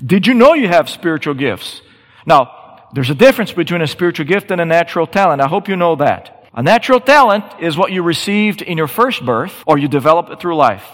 Did 0.04 0.26
you 0.26 0.34
know 0.34 0.54
you 0.54 0.68
have 0.68 0.88
spiritual 0.88 1.34
gifts? 1.34 1.80
Now, 2.24 2.86
there's 2.92 3.10
a 3.10 3.14
difference 3.14 3.52
between 3.52 3.82
a 3.82 3.86
spiritual 3.86 4.26
gift 4.26 4.50
and 4.50 4.60
a 4.60 4.64
natural 4.64 5.06
talent. 5.06 5.42
I 5.42 5.48
hope 5.48 5.68
you 5.68 5.76
know 5.76 5.96
that. 5.96 6.48
A 6.54 6.62
natural 6.62 7.00
talent 7.00 7.44
is 7.60 7.76
what 7.76 7.92
you 7.92 8.02
received 8.02 8.62
in 8.62 8.78
your 8.78 8.88
first 8.88 9.24
birth 9.24 9.62
or 9.66 9.78
you 9.78 9.88
develop 9.88 10.30
it 10.30 10.40
through 10.40 10.56
life. 10.56 10.84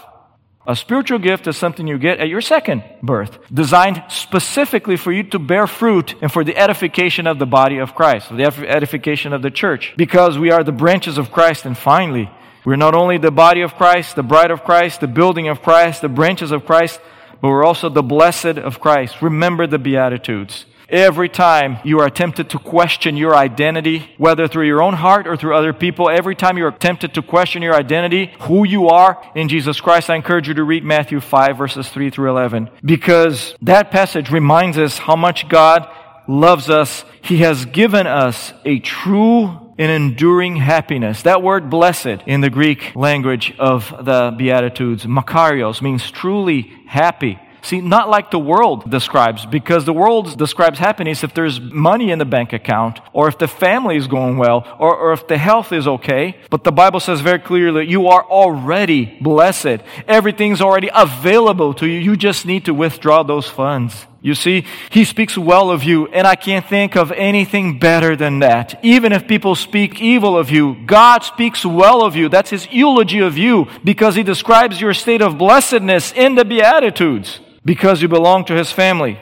A 0.67 0.75
spiritual 0.75 1.19
gift 1.19 1.45
is 1.45 1.55
something 1.55 1.85
you 1.85 1.99
get 1.99 2.19
at 2.19 2.27
your 2.27 2.41
second 2.41 2.83
birth, 3.03 3.37
designed 3.53 4.03
specifically 4.09 4.97
for 4.97 5.11
you 5.11 5.21
to 5.23 5.37
bear 5.37 5.67
fruit 5.67 6.15
and 6.21 6.31
for 6.31 6.43
the 6.43 6.57
edification 6.57 7.27
of 7.27 7.37
the 7.37 7.45
body 7.45 7.77
of 7.77 7.93
Christ, 7.93 8.27
for 8.27 8.35
the 8.35 8.45
edification 8.67 9.31
of 9.31 9.43
the 9.43 9.51
church. 9.51 9.93
Because 9.95 10.39
we 10.39 10.49
are 10.49 10.63
the 10.63 10.71
branches 10.71 11.19
of 11.19 11.31
Christ, 11.31 11.65
and 11.65 11.77
finally, 11.77 12.31
we're 12.65 12.77
not 12.77 12.95
only 12.95 13.19
the 13.19 13.29
body 13.29 13.61
of 13.61 13.75
Christ, 13.75 14.15
the 14.15 14.23
bride 14.23 14.49
of 14.49 14.63
Christ, 14.63 15.01
the 15.01 15.07
building 15.07 15.49
of 15.49 15.61
Christ, 15.61 16.01
the 16.01 16.09
branches 16.09 16.51
of 16.51 16.65
Christ, 16.65 16.99
but 17.41 17.49
we're 17.49 17.65
also 17.65 17.89
the 17.89 18.03
blessed 18.03 18.57
of 18.57 18.79
Christ. 18.79 19.21
Remember 19.21 19.67
the 19.67 19.79
Beatitudes. 19.79 20.65
Every 20.87 21.29
time 21.29 21.79
you 21.83 21.99
are 21.99 22.11
tempted 22.11 22.51
to 22.51 22.59
question 22.59 23.17
your 23.17 23.35
identity, 23.35 24.11
whether 24.17 24.47
through 24.47 24.67
your 24.67 24.83
own 24.83 24.93
heart 24.93 25.25
or 25.25 25.35
through 25.35 25.55
other 25.55 25.73
people, 25.73 26.09
every 26.09 26.35
time 26.35 26.59
you 26.59 26.65
are 26.65 26.71
tempted 26.71 27.15
to 27.15 27.23
question 27.23 27.63
your 27.63 27.73
identity, 27.73 28.31
who 28.41 28.65
you 28.65 28.89
are 28.89 29.19
in 29.33 29.49
Jesus 29.49 29.81
Christ, 29.81 30.11
I 30.11 30.15
encourage 30.15 30.47
you 30.47 30.53
to 30.53 30.63
read 30.63 30.83
Matthew 30.83 31.19
5 31.21 31.57
verses 31.57 31.89
3 31.89 32.11
through 32.11 32.29
11. 32.29 32.69
Because 32.83 33.55
that 33.63 33.89
passage 33.89 34.29
reminds 34.29 34.77
us 34.77 34.99
how 34.99 35.15
much 35.15 35.49
God 35.49 35.89
loves 36.27 36.69
us, 36.69 37.03
He 37.21 37.37
has 37.37 37.65
given 37.65 38.05
us 38.05 38.53
a 38.63 38.77
true 38.79 39.64
and 39.77 39.91
enduring 39.91 40.55
happiness. 40.57 41.23
That 41.23 41.43
word 41.43 41.69
blessed 41.69 42.23
in 42.25 42.41
the 42.41 42.49
Greek 42.49 42.95
language 42.95 43.53
of 43.59 43.89
the 44.05 44.33
Beatitudes, 44.37 45.05
makarios, 45.05 45.81
means 45.81 46.09
truly 46.11 46.71
happy. 46.87 47.39
See, 47.61 47.81
not 47.81 48.09
like 48.09 48.29
the 48.29 48.37
world 48.37 48.91
describes, 48.91 49.43
because 49.47 49.85
the 49.85 49.93
world 49.93 50.37
describes 50.37 50.77
happiness 50.77 51.23
if 51.23 51.33
there's 51.33 51.59
money 51.59 52.11
in 52.11 52.19
the 52.19 52.25
bank 52.25 52.53
account, 52.53 52.99
or 53.11 53.27
if 53.27 53.39
the 53.39 53.47
family 53.47 53.97
is 53.97 54.05
going 54.05 54.37
well, 54.37 54.63
or, 54.77 54.95
or 54.95 55.13
if 55.13 55.27
the 55.27 55.39
health 55.39 55.71
is 55.71 55.87
okay. 55.87 56.37
But 56.51 56.63
the 56.63 56.71
Bible 56.71 56.99
says 56.99 57.21
very 57.21 57.39
clearly, 57.39 57.87
you 57.87 58.07
are 58.09 58.23
already 58.23 59.17
blessed. 59.19 59.81
Everything's 60.07 60.61
already 60.61 60.91
available 60.93 61.73
to 61.75 61.87
you. 61.87 61.97
You 61.99 62.15
just 62.15 62.45
need 62.45 62.65
to 62.65 62.73
withdraw 62.75 63.23
those 63.23 63.49
funds. 63.49 64.05
You 64.25 64.33
see, 64.33 64.65
he 64.89 65.05
speaks 65.05 65.37
well 65.37 65.69
of 65.69 65.83
you, 65.83 66.07
and 66.07 66.25
I 66.25 66.33
can't 66.33 66.65
think 66.65 66.95
of 66.95 67.11
anything 67.11 67.77
better 67.77 68.15
than 68.15 68.39
that. 68.39 68.79
Even 68.81 69.11
if 69.11 69.27
people 69.27 69.53
speak 69.53 70.01
evil 70.01 70.35
of 70.35 70.49
you, 70.49 70.83
God 70.87 71.23
speaks 71.23 71.63
well 71.63 72.03
of 72.03 72.15
you. 72.15 72.27
That's 72.27 72.49
his 72.49 72.67
eulogy 72.71 73.19
of 73.19 73.37
you, 73.37 73.67
because 73.83 74.15
he 74.15 74.23
describes 74.23 74.81
your 74.81 74.95
state 74.95 75.21
of 75.21 75.37
blessedness 75.37 76.11
in 76.11 76.33
the 76.33 76.43
Beatitudes 76.43 77.39
because 77.63 78.01
you 78.01 78.07
belong 78.07 78.45
to 78.45 78.55
his 78.55 78.71
family. 78.71 79.19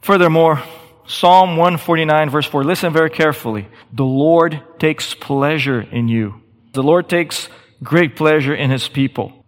Furthermore, 0.00 0.62
Psalm 1.08 1.56
149, 1.56 2.30
verse 2.30 2.46
4, 2.46 2.62
listen 2.62 2.92
very 2.92 3.10
carefully. 3.10 3.66
The 3.92 4.04
Lord 4.04 4.62
takes 4.78 5.12
pleasure 5.12 5.80
in 5.80 6.06
you. 6.06 6.40
The 6.72 6.84
Lord 6.84 7.08
takes 7.08 7.48
great 7.82 8.14
pleasure 8.14 8.54
in 8.54 8.70
his 8.70 8.86
people. 8.86 9.44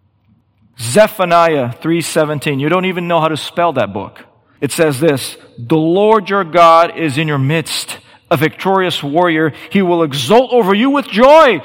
Zephaniah 0.77 1.71
3:17. 1.71 2.59
You 2.59 2.67
don't 2.67 2.83
even 2.83 3.07
know 3.07 3.21
how 3.21 3.29
to 3.29 3.37
spell 3.37 3.71
that 3.73 3.93
book. 3.93 4.25
It 4.63 4.71
says 4.71 5.01
this, 5.01 5.35
"The 5.59 5.75
Lord 5.75 6.29
your 6.29 6.45
God 6.45 6.97
is 6.97 7.17
in 7.17 7.27
your 7.27 7.37
midst, 7.37 7.97
a 8.31 8.37
victorious 8.37 9.03
warrior. 9.03 9.51
He 9.69 9.81
will 9.81 10.03
exult 10.03 10.53
over 10.53 10.73
you 10.73 10.89
with 10.89 11.09
joy. 11.09 11.61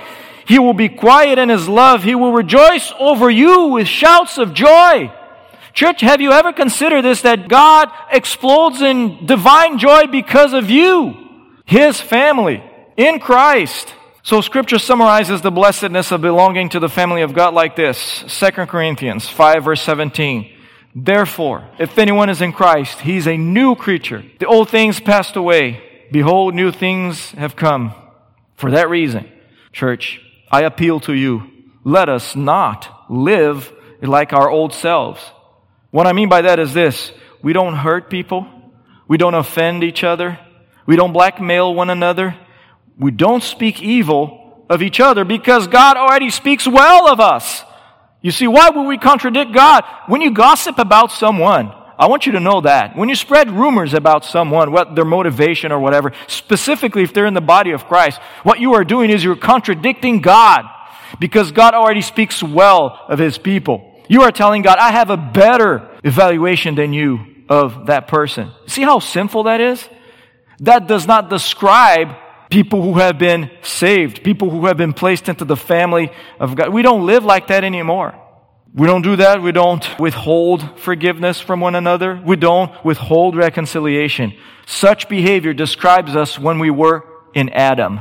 He 0.46 0.58
will 0.58 0.74
be 0.74 0.88
quiet 0.88 1.38
in 1.38 1.48
his 1.48 1.68
love. 1.68 2.02
He 2.02 2.16
will 2.16 2.32
rejoice 2.32 2.92
over 2.98 3.30
you 3.30 3.66
with 3.66 3.86
shouts 3.86 4.36
of 4.36 4.52
joy." 4.52 5.12
Church, 5.74 6.00
have 6.00 6.20
you 6.20 6.32
ever 6.32 6.52
considered 6.52 7.02
this 7.02 7.22
that 7.22 7.46
God 7.46 7.88
explodes 8.10 8.82
in 8.82 9.26
divine 9.26 9.78
joy 9.78 10.08
because 10.08 10.52
of 10.52 10.68
you, 10.68 11.14
His 11.66 12.00
family, 12.00 12.60
in 12.96 13.20
Christ? 13.20 13.94
So 14.24 14.40
scripture 14.40 14.80
summarizes 14.80 15.40
the 15.40 15.52
blessedness 15.52 16.10
of 16.10 16.20
belonging 16.20 16.70
to 16.70 16.80
the 16.80 16.88
family 16.88 17.22
of 17.22 17.32
God 17.32 17.54
like 17.54 17.76
this. 17.76 18.24
2 18.26 18.66
Corinthians 18.66 19.28
5 19.28 19.62
verse 19.62 19.82
17. 19.82 20.57
Therefore, 20.94 21.68
if 21.78 21.98
anyone 21.98 22.30
is 22.30 22.42
in 22.42 22.52
Christ, 22.52 23.00
he's 23.00 23.26
a 23.26 23.36
new 23.36 23.74
creature. 23.74 24.24
The 24.38 24.46
old 24.46 24.68
things 24.68 25.00
passed 25.00 25.36
away. 25.36 25.82
Behold, 26.10 26.54
new 26.54 26.72
things 26.72 27.30
have 27.32 27.56
come. 27.56 27.94
For 28.56 28.70
that 28.72 28.88
reason, 28.88 29.30
church, 29.72 30.20
I 30.50 30.62
appeal 30.62 31.00
to 31.00 31.12
you. 31.12 31.50
Let 31.84 32.08
us 32.08 32.34
not 32.34 33.06
live 33.08 33.72
like 34.02 34.32
our 34.32 34.50
old 34.50 34.74
selves. 34.74 35.20
What 35.90 36.06
I 36.06 36.12
mean 36.12 36.28
by 36.28 36.42
that 36.42 36.58
is 36.58 36.74
this 36.74 37.12
we 37.42 37.52
don't 37.52 37.74
hurt 37.74 38.10
people, 38.10 38.46
we 39.06 39.16
don't 39.16 39.34
offend 39.34 39.84
each 39.84 40.04
other, 40.04 40.38
we 40.86 40.96
don't 40.96 41.12
blackmail 41.12 41.74
one 41.74 41.90
another, 41.90 42.36
we 42.98 43.10
don't 43.10 43.42
speak 43.42 43.82
evil 43.82 44.64
of 44.68 44.82
each 44.82 45.00
other 45.00 45.24
because 45.24 45.66
God 45.66 45.96
already 45.96 46.30
speaks 46.30 46.66
well 46.66 47.08
of 47.08 47.20
us. 47.20 47.64
You 48.20 48.30
see, 48.30 48.46
why 48.46 48.70
would 48.70 48.86
we 48.86 48.98
contradict 48.98 49.52
God? 49.52 49.84
When 50.06 50.20
you 50.20 50.32
gossip 50.32 50.78
about 50.78 51.12
someone, 51.12 51.72
I 51.98 52.06
want 52.06 52.26
you 52.26 52.32
to 52.32 52.40
know 52.40 52.60
that. 52.60 52.96
When 52.96 53.08
you 53.08 53.14
spread 53.14 53.50
rumors 53.50 53.94
about 53.94 54.24
someone, 54.24 54.70
what 54.70 54.94
their 54.94 55.04
motivation 55.04 55.72
or 55.72 55.80
whatever, 55.80 56.12
specifically 56.28 57.02
if 57.02 57.12
they're 57.12 57.26
in 57.26 57.34
the 57.34 57.40
body 57.40 57.72
of 57.72 57.86
Christ, 57.86 58.20
what 58.42 58.60
you 58.60 58.74
are 58.74 58.84
doing 58.84 59.10
is 59.10 59.24
you're 59.24 59.36
contradicting 59.36 60.20
God 60.20 60.62
because 61.18 61.52
God 61.52 61.74
already 61.74 62.02
speaks 62.02 62.42
well 62.42 63.00
of 63.08 63.18
his 63.18 63.38
people. 63.38 64.00
You 64.08 64.22
are 64.22 64.32
telling 64.32 64.62
God, 64.62 64.78
I 64.78 64.92
have 64.92 65.10
a 65.10 65.16
better 65.16 65.88
evaluation 66.04 66.74
than 66.74 66.92
you 66.92 67.44
of 67.48 67.86
that 67.86 68.08
person. 68.08 68.52
See 68.66 68.82
how 68.82 69.00
sinful 69.00 69.44
that 69.44 69.60
is? 69.60 69.86
That 70.60 70.86
does 70.86 71.06
not 71.06 71.30
describe 71.30 72.08
people 72.50 72.82
who 72.82 72.94
have 72.94 73.18
been 73.18 73.50
saved, 73.62 74.22
people 74.22 74.50
who 74.50 74.66
have 74.66 74.76
been 74.76 74.92
placed 74.92 75.28
into 75.28 75.44
the 75.44 75.56
family 75.56 76.10
of 76.40 76.54
God. 76.54 76.70
We 76.70 76.82
don't 76.82 77.06
live 77.06 77.24
like 77.24 77.48
that 77.48 77.64
anymore. 77.64 78.14
We 78.74 78.86
don't 78.86 79.02
do 79.02 79.16
that. 79.16 79.42
We 79.42 79.52
don't 79.52 79.84
withhold 79.98 80.78
forgiveness 80.78 81.40
from 81.40 81.60
one 81.60 81.74
another. 81.74 82.20
We 82.24 82.36
don't 82.36 82.72
withhold 82.84 83.34
reconciliation. 83.36 84.34
Such 84.66 85.08
behavior 85.08 85.54
describes 85.54 86.14
us 86.14 86.38
when 86.38 86.58
we 86.58 86.70
were 86.70 87.04
in 87.34 87.48
Adam, 87.50 88.00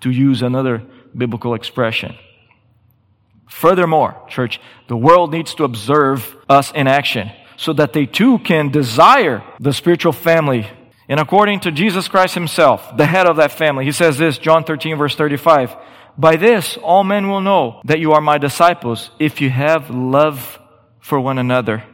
to 0.00 0.10
use 0.10 0.42
another 0.42 0.82
biblical 1.16 1.54
expression. 1.54 2.16
Furthermore, 3.48 4.22
church, 4.28 4.60
the 4.88 4.96
world 4.96 5.32
needs 5.32 5.54
to 5.54 5.64
observe 5.64 6.36
us 6.48 6.70
in 6.72 6.86
action 6.86 7.30
so 7.56 7.72
that 7.72 7.92
they 7.92 8.06
too 8.06 8.38
can 8.38 8.70
desire 8.70 9.42
the 9.58 9.72
spiritual 9.72 10.12
family. 10.12 10.66
And 11.08 11.18
according 11.18 11.60
to 11.60 11.72
Jesus 11.72 12.06
Christ 12.06 12.34
himself, 12.34 12.96
the 12.96 13.06
head 13.06 13.26
of 13.26 13.36
that 13.36 13.52
family, 13.52 13.84
he 13.84 13.92
says 13.92 14.18
this, 14.18 14.38
John 14.38 14.64
13 14.64 14.98
verse 14.98 15.14
35, 15.14 15.74
by 16.18 16.36
this 16.36 16.76
all 16.76 17.04
men 17.04 17.28
will 17.28 17.40
know 17.40 17.80
that 17.84 18.00
you 18.00 18.12
are 18.12 18.20
my 18.20 18.38
disciples 18.38 19.10
if 19.18 19.40
you 19.40 19.48
have 19.48 19.88
love 19.88 20.58
for 21.00 21.18
one 21.18 21.38
another. 21.38 21.84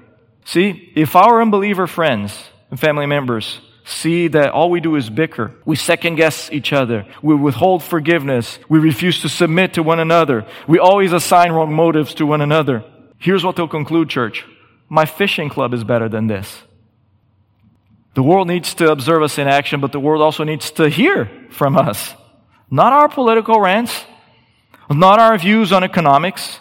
See, 0.44 0.92
if 0.96 1.14
our 1.14 1.40
unbeliever 1.40 1.86
friends 1.86 2.36
and 2.70 2.80
family 2.80 3.06
members 3.06 3.60
see 3.84 4.28
that 4.28 4.50
all 4.50 4.70
we 4.70 4.80
do 4.80 4.96
is 4.96 5.10
bicker. 5.10 5.52
We 5.64 5.76
second 5.76 6.16
guess 6.16 6.50
each 6.50 6.72
other. 6.72 7.06
We 7.22 7.34
withhold 7.34 7.82
forgiveness. 7.82 8.58
We 8.68 8.78
refuse 8.78 9.20
to 9.22 9.28
submit 9.28 9.74
to 9.74 9.82
one 9.82 10.00
another. 10.00 10.46
We 10.66 10.78
always 10.78 11.12
assign 11.12 11.52
wrong 11.52 11.72
motives 11.72 12.14
to 12.14 12.26
one 12.26 12.40
another. 12.40 12.84
Here's 13.18 13.44
what 13.44 13.56
they'll 13.56 13.68
conclude, 13.68 14.08
church. 14.08 14.44
My 14.88 15.04
fishing 15.04 15.50
club 15.50 15.74
is 15.74 15.84
better 15.84 16.08
than 16.08 16.26
this. 16.26 16.62
The 18.14 18.22
world 18.22 18.46
needs 18.46 18.74
to 18.74 18.90
observe 18.90 19.22
us 19.22 19.38
in 19.38 19.48
action, 19.48 19.80
but 19.80 19.92
the 19.92 20.00
world 20.00 20.22
also 20.22 20.44
needs 20.44 20.70
to 20.72 20.88
hear 20.88 21.28
from 21.50 21.76
us. 21.76 22.14
Not 22.70 22.92
our 22.92 23.08
political 23.08 23.60
rants, 23.60 24.04
not 24.88 25.18
our 25.18 25.36
views 25.36 25.72
on 25.72 25.82
economics, 25.82 26.60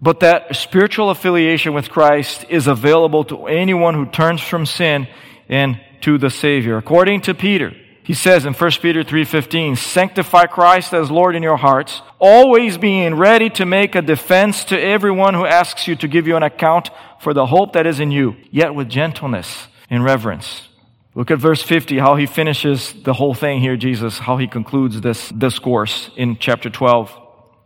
but 0.00 0.20
that 0.20 0.54
spiritual 0.54 1.10
affiliation 1.10 1.74
with 1.74 1.90
Christ 1.90 2.46
is 2.48 2.66
available 2.66 3.24
to 3.24 3.46
anyone 3.46 3.94
who 3.94 4.06
turns 4.06 4.40
from 4.40 4.66
sin 4.66 5.08
and 5.48 5.80
to 6.02 6.18
the 6.18 6.30
Savior. 6.30 6.76
According 6.76 7.22
to 7.22 7.34
Peter, 7.34 7.72
he 8.02 8.14
says 8.14 8.44
in 8.44 8.52
1 8.52 8.82
Peter 8.82 9.02
3:15, 9.02 9.76
"Sanctify 9.76 10.44
Christ 10.46 10.92
as 10.92 11.10
Lord 11.10 11.34
in 11.34 11.42
your 11.42 11.56
hearts, 11.56 12.02
always 12.18 12.76
being 12.76 13.14
ready 13.14 13.48
to 13.50 13.64
make 13.64 13.94
a 13.94 14.02
defense 14.02 14.64
to 14.66 14.80
everyone 14.80 15.34
who 15.34 15.46
asks 15.46 15.88
you 15.88 15.96
to 15.96 16.06
give 16.06 16.28
you 16.28 16.36
an 16.36 16.42
account 16.42 16.90
for 17.18 17.32
the 17.32 17.46
hope 17.46 17.72
that 17.72 17.86
is 17.86 18.00
in 18.00 18.10
you, 18.10 18.36
yet 18.50 18.74
with 18.74 18.90
gentleness 18.90 19.68
and 19.90 20.04
reverence." 20.04 20.68
Look 21.16 21.30
at 21.30 21.38
verse 21.38 21.62
50, 21.62 21.98
how 21.98 22.16
he 22.16 22.26
finishes 22.26 22.92
the 22.92 23.12
whole 23.12 23.34
thing 23.34 23.60
here, 23.60 23.76
Jesus, 23.76 24.18
how 24.18 24.36
he 24.36 24.48
concludes 24.48 25.00
this 25.00 25.28
discourse 25.28 26.10
in 26.16 26.38
chapter 26.38 26.68
12. 26.68 27.16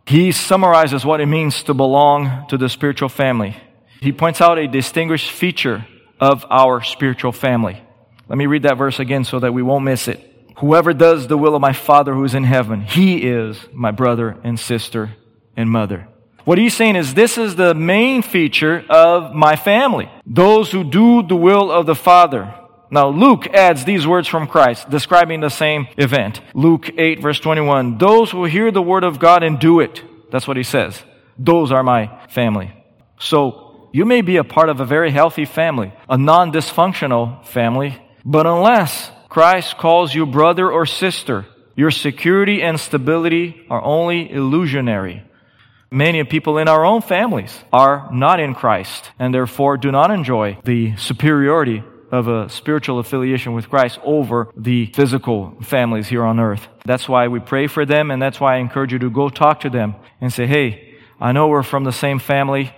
He 0.05 0.31
summarizes 0.31 1.03
what 1.03 1.19
it 1.19 1.25
means 1.25 1.63
to 1.63 1.73
belong 1.73 2.45
to 2.49 2.57
the 2.57 2.69
spiritual 2.69 3.09
family. 3.09 3.57
He 4.01 4.11
points 4.11 4.39
out 4.39 4.59
a 4.59 4.67
distinguished 4.67 5.31
feature 5.31 5.85
of 6.19 6.45
our 6.49 6.83
spiritual 6.83 7.31
family. 7.31 7.81
Let 8.27 8.37
me 8.37 8.45
read 8.45 8.63
that 8.63 8.77
verse 8.77 8.99
again 8.99 9.23
so 9.23 9.39
that 9.39 9.53
we 9.53 9.63
won't 9.63 9.83
miss 9.83 10.07
it. 10.07 10.19
Whoever 10.59 10.93
does 10.93 11.27
the 11.27 11.37
will 11.37 11.55
of 11.55 11.61
my 11.61 11.73
Father 11.73 12.13
who 12.13 12.23
is 12.25 12.35
in 12.35 12.43
heaven, 12.43 12.81
he 12.81 13.27
is 13.27 13.57
my 13.73 13.91
brother 13.91 14.37
and 14.43 14.59
sister 14.59 15.15
and 15.57 15.69
mother. 15.69 16.07
What 16.45 16.57
he's 16.57 16.75
saying 16.75 16.95
is 16.95 17.13
this 17.13 17.37
is 17.37 17.55
the 17.55 17.73
main 17.73 18.21
feature 18.21 18.83
of 18.89 19.33
my 19.33 19.55
family. 19.55 20.09
Those 20.25 20.71
who 20.71 20.83
do 20.83 21.23
the 21.23 21.35
will 21.35 21.71
of 21.71 21.85
the 21.85 21.95
Father. 21.95 22.53
Now 22.91 23.09
Luke 23.09 23.47
adds 23.47 23.85
these 23.85 24.07
words 24.07 24.27
from 24.27 24.47
Christ 24.47 24.89
describing 24.89 25.41
the 25.41 25.49
same 25.49 25.87
event. 25.97 26.41
Luke 26.53 26.89
8 26.97 27.21
verse 27.21 27.39
21. 27.39 27.97
Those 27.97 28.31
who 28.31 28.45
hear 28.45 28.71
the 28.71 28.81
word 28.81 29.03
of 29.03 29.19
God 29.19 29.43
and 29.43 29.59
do 29.59 29.79
it. 29.79 30.03
That's 30.31 30.47
what 30.47 30.57
he 30.57 30.63
says. 30.63 31.01
Those 31.37 31.71
are 31.71 31.83
my 31.83 32.25
family. 32.27 32.73
So 33.19 33.89
you 33.93 34.05
may 34.05 34.21
be 34.21 34.37
a 34.37 34.43
part 34.43 34.69
of 34.69 34.79
a 34.79 34.85
very 34.85 35.11
healthy 35.11 35.45
family, 35.45 35.93
a 36.07 36.17
non-dysfunctional 36.17 37.45
family, 37.45 38.01
but 38.25 38.45
unless 38.45 39.11
Christ 39.29 39.77
calls 39.77 40.13
you 40.13 40.25
brother 40.25 40.71
or 40.71 40.85
sister, 40.85 41.45
your 41.75 41.91
security 41.91 42.61
and 42.61 42.79
stability 42.79 43.65
are 43.69 43.81
only 43.81 44.31
illusionary. 44.31 45.23
Many 45.91 46.23
people 46.23 46.57
in 46.57 46.67
our 46.67 46.85
own 46.85 47.01
families 47.01 47.57
are 47.73 48.09
not 48.11 48.39
in 48.39 48.53
Christ 48.53 49.09
and 49.17 49.33
therefore 49.33 49.77
do 49.77 49.91
not 49.91 50.11
enjoy 50.11 50.57
the 50.63 50.95
superiority 50.97 51.83
of 52.11 52.27
a 52.27 52.49
spiritual 52.49 52.99
affiliation 52.99 53.53
with 53.53 53.69
Christ 53.69 53.99
over 54.03 54.51
the 54.55 54.87
physical 54.87 55.55
families 55.61 56.07
here 56.07 56.23
on 56.23 56.39
earth. 56.39 56.67
That's 56.85 57.07
why 57.07 57.27
we 57.27 57.39
pray 57.39 57.67
for 57.67 57.85
them 57.85 58.11
and 58.11 58.21
that's 58.21 58.39
why 58.39 58.55
I 58.55 58.57
encourage 58.57 58.93
you 58.93 58.99
to 58.99 59.09
go 59.09 59.29
talk 59.29 59.61
to 59.61 59.69
them 59.69 59.95
and 60.21 60.33
say, 60.33 60.47
hey, 60.47 60.95
I 61.19 61.31
know 61.31 61.47
we're 61.47 61.63
from 61.63 61.83
the 61.83 61.91
same 61.91 62.19
family, 62.19 62.73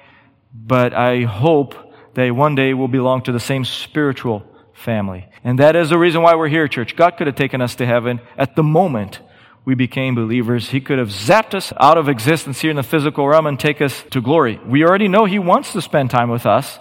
but 0.54 0.94
I 0.94 1.24
hope 1.24 1.76
that 2.16 2.36
one 2.36 2.56
day 2.56 2.74
we'll 2.74 2.88
belong 2.88 3.22
to 3.24 3.32
the 3.32 3.40
same 3.40 3.64
spiritual 3.64 4.44
family. 4.74 5.28
And 5.44 5.60
that 5.60 5.76
is 5.76 5.90
the 5.90 5.98
reason 5.98 6.22
why 6.22 6.36
we're 6.36 6.50
here, 6.50 6.68
church. 6.68 6.96
God 6.96 7.12
could 7.18 7.28
have 7.28 7.36
taken 7.36 7.62
us 7.62 7.76
to 7.76 7.86
heaven 7.86 8.20
at 8.38 8.56
the 8.56 8.64
moment 8.64 9.22
we 9.64 9.76
became 9.76 10.16
believers. 10.16 10.70
He 10.70 10.82
could 10.82 10.98
have 10.98 11.10
zapped 11.10 11.54
us 11.54 11.72
out 11.80 11.98
of 11.98 12.10
existence 12.10 12.62
here 12.62 12.72
in 12.72 12.78
the 12.78 12.84
physical 12.84 13.28
realm 13.28 13.46
and 13.46 13.60
take 13.60 13.82
us 13.82 14.04
to 14.10 14.22
glory. 14.22 14.60
We 14.66 14.84
already 14.84 15.08
know 15.08 15.26
He 15.26 15.40
wants 15.40 15.74
to 15.74 15.82
spend 15.82 16.10
time 16.10 16.30
with 16.30 16.46
us, 16.46 16.80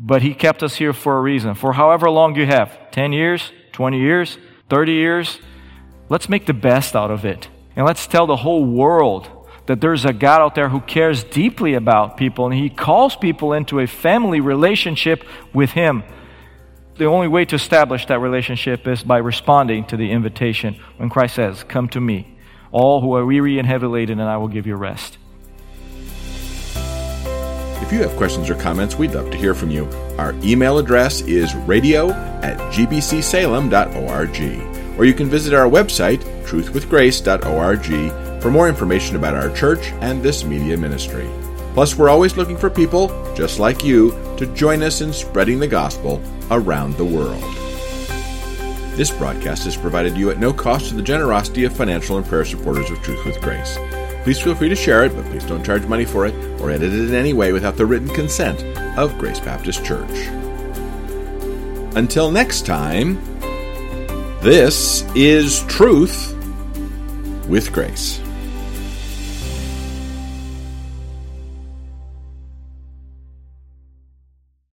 but 0.00 0.22
He 0.22 0.34
kept 0.34 0.62
us 0.62 0.76
here 0.76 0.94
for 0.94 1.18
a 1.18 1.20
reason. 1.20 1.54
For 1.54 1.74
however 1.74 2.08
long 2.08 2.34
you 2.34 2.46
have 2.46 2.90
10 2.90 3.12
years, 3.12 3.52
20 3.72 4.00
years, 4.00 4.38
30 4.68 4.92
years 4.92 5.38
let's 6.08 6.28
make 6.28 6.46
the 6.46 6.52
best 6.52 6.96
out 6.96 7.10
of 7.10 7.24
it. 7.24 7.48
And 7.76 7.86
let's 7.86 8.06
tell 8.06 8.26
the 8.26 8.36
whole 8.36 8.64
world 8.64 9.30
that 9.66 9.80
there's 9.80 10.04
a 10.04 10.12
God 10.12 10.40
out 10.40 10.54
there 10.54 10.68
who 10.68 10.80
cares 10.80 11.22
deeply 11.22 11.74
about 11.74 12.16
people 12.16 12.46
and 12.46 12.54
He 12.54 12.68
calls 12.68 13.14
people 13.14 13.52
into 13.52 13.78
a 13.78 13.86
family 13.86 14.40
relationship 14.40 15.24
with 15.54 15.70
Him. 15.70 16.02
The 16.96 17.04
only 17.06 17.28
way 17.28 17.44
to 17.46 17.54
establish 17.54 18.04
that 18.06 18.18
relationship 18.18 18.86
is 18.86 19.02
by 19.02 19.18
responding 19.18 19.84
to 19.86 19.96
the 19.96 20.10
invitation 20.10 20.78
when 20.98 21.08
Christ 21.08 21.36
says, 21.36 21.62
Come 21.64 21.88
to 21.90 22.00
me, 22.00 22.36
all 22.72 23.00
who 23.00 23.14
are 23.14 23.24
weary 23.24 23.58
and 23.58 23.66
heavy 23.66 23.86
laden, 23.86 24.20
and 24.20 24.28
I 24.28 24.36
will 24.36 24.48
give 24.48 24.66
you 24.66 24.74
rest. 24.74 25.16
If 27.90 27.94
you 27.94 28.02
have 28.04 28.16
questions 28.16 28.48
or 28.48 28.54
comments, 28.54 28.94
we'd 28.94 29.14
love 29.14 29.32
to 29.32 29.36
hear 29.36 29.52
from 29.52 29.68
you. 29.68 29.84
Our 30.16 30.32
email 30.44 30.78
address 30.78 31.22
is 31.22 31.56
radio 31.56 32.10
at 32.10 32.56
gbcsalem.org, 32.72 34.96
or 34.96 35.04
you 35.04 35.12
can 35.12 35.28
visit 35.28 35.52
our 35.52 35.68
website, 35.68 36.20
truthwithgrace.org, 36.44 38.40
for 38.40 38.50
more 38.52 38.68
information 38.68 39.16
about 39.16 39.34
our 39.34 39.52
church 39.56 39.88
and 40.02 40.22
this 40.22 40.44
media 40.44 40.76
ministry. 40.76 41.28
Plus, 41.74 41.96
we're 41.96 42.10
always 42.10 42.36
looking 42.36 42.56
for 42.56 42.70
people, 42.70 43.08
just 43.34 43.58
like 43.58 43.82
you, 43.82 44.12
to 44.36 44.46
join 44.54 44.84
us 44.84 45.00
in 45.00 45.12
spreading 45.12 45.58
the 45.58 45.66
gospel 45.66 46.22
around 46.52 46.96
the 46.96 47.04
world. 47.04 47.42
This 48.96 49.10
broadcast 49.10 49.66
is 49.66 49.76
provided 49.76 50.14
to 50.14 50.20
you 50.20 50.30
at 50.30 50.38
no 50.38 50.52
cost 50.52 50.90
to 50.90 50.94
the 50.94 51.02
generosity 51.02 51.64
of 51.64 51.76
financial 51.76 52.18
and 52.18 52.24
prayer 52.24 52.44
supporters 52.44 52.88
of 52.88 53.02
Truth 53.02 53.26
with 53.26 53.40
Grace. 53.40 53.76
Please 54.22 54.38
feel 54.38 54.54
free 54.54 54.68
to 54.68 54.76
share 54.76 55.04
it, 55.04 55.14
but 55.14 55.24
please 55.26 55.44
don't 55.44 55.64
charge 55.64 55.86
money 55.86 56.04
for 56.04 56.26
it 56.26 56.34
or 56.60 56.70
edit 56.70 56.92
it 56.92 57.08
in 57.08 57.14
any 57.14 57.32
way 57.32 57.52
without 57.52 57.76
the 57.76 57.86
written 57.86 58.08
consent 58.08 58.62
of 58.98 59.16
Grace 59.18 59.40
Baptist 59.40 59.84
Church. 59.84 60.10
Until 61.96 62.30
next 62.30 62.66
time, 62.66 63.18
this 64.42 65.02
is 65.14 65.64
Truth 65.64 66.36
with 67.48 67.72
Grace. 67.72 68.20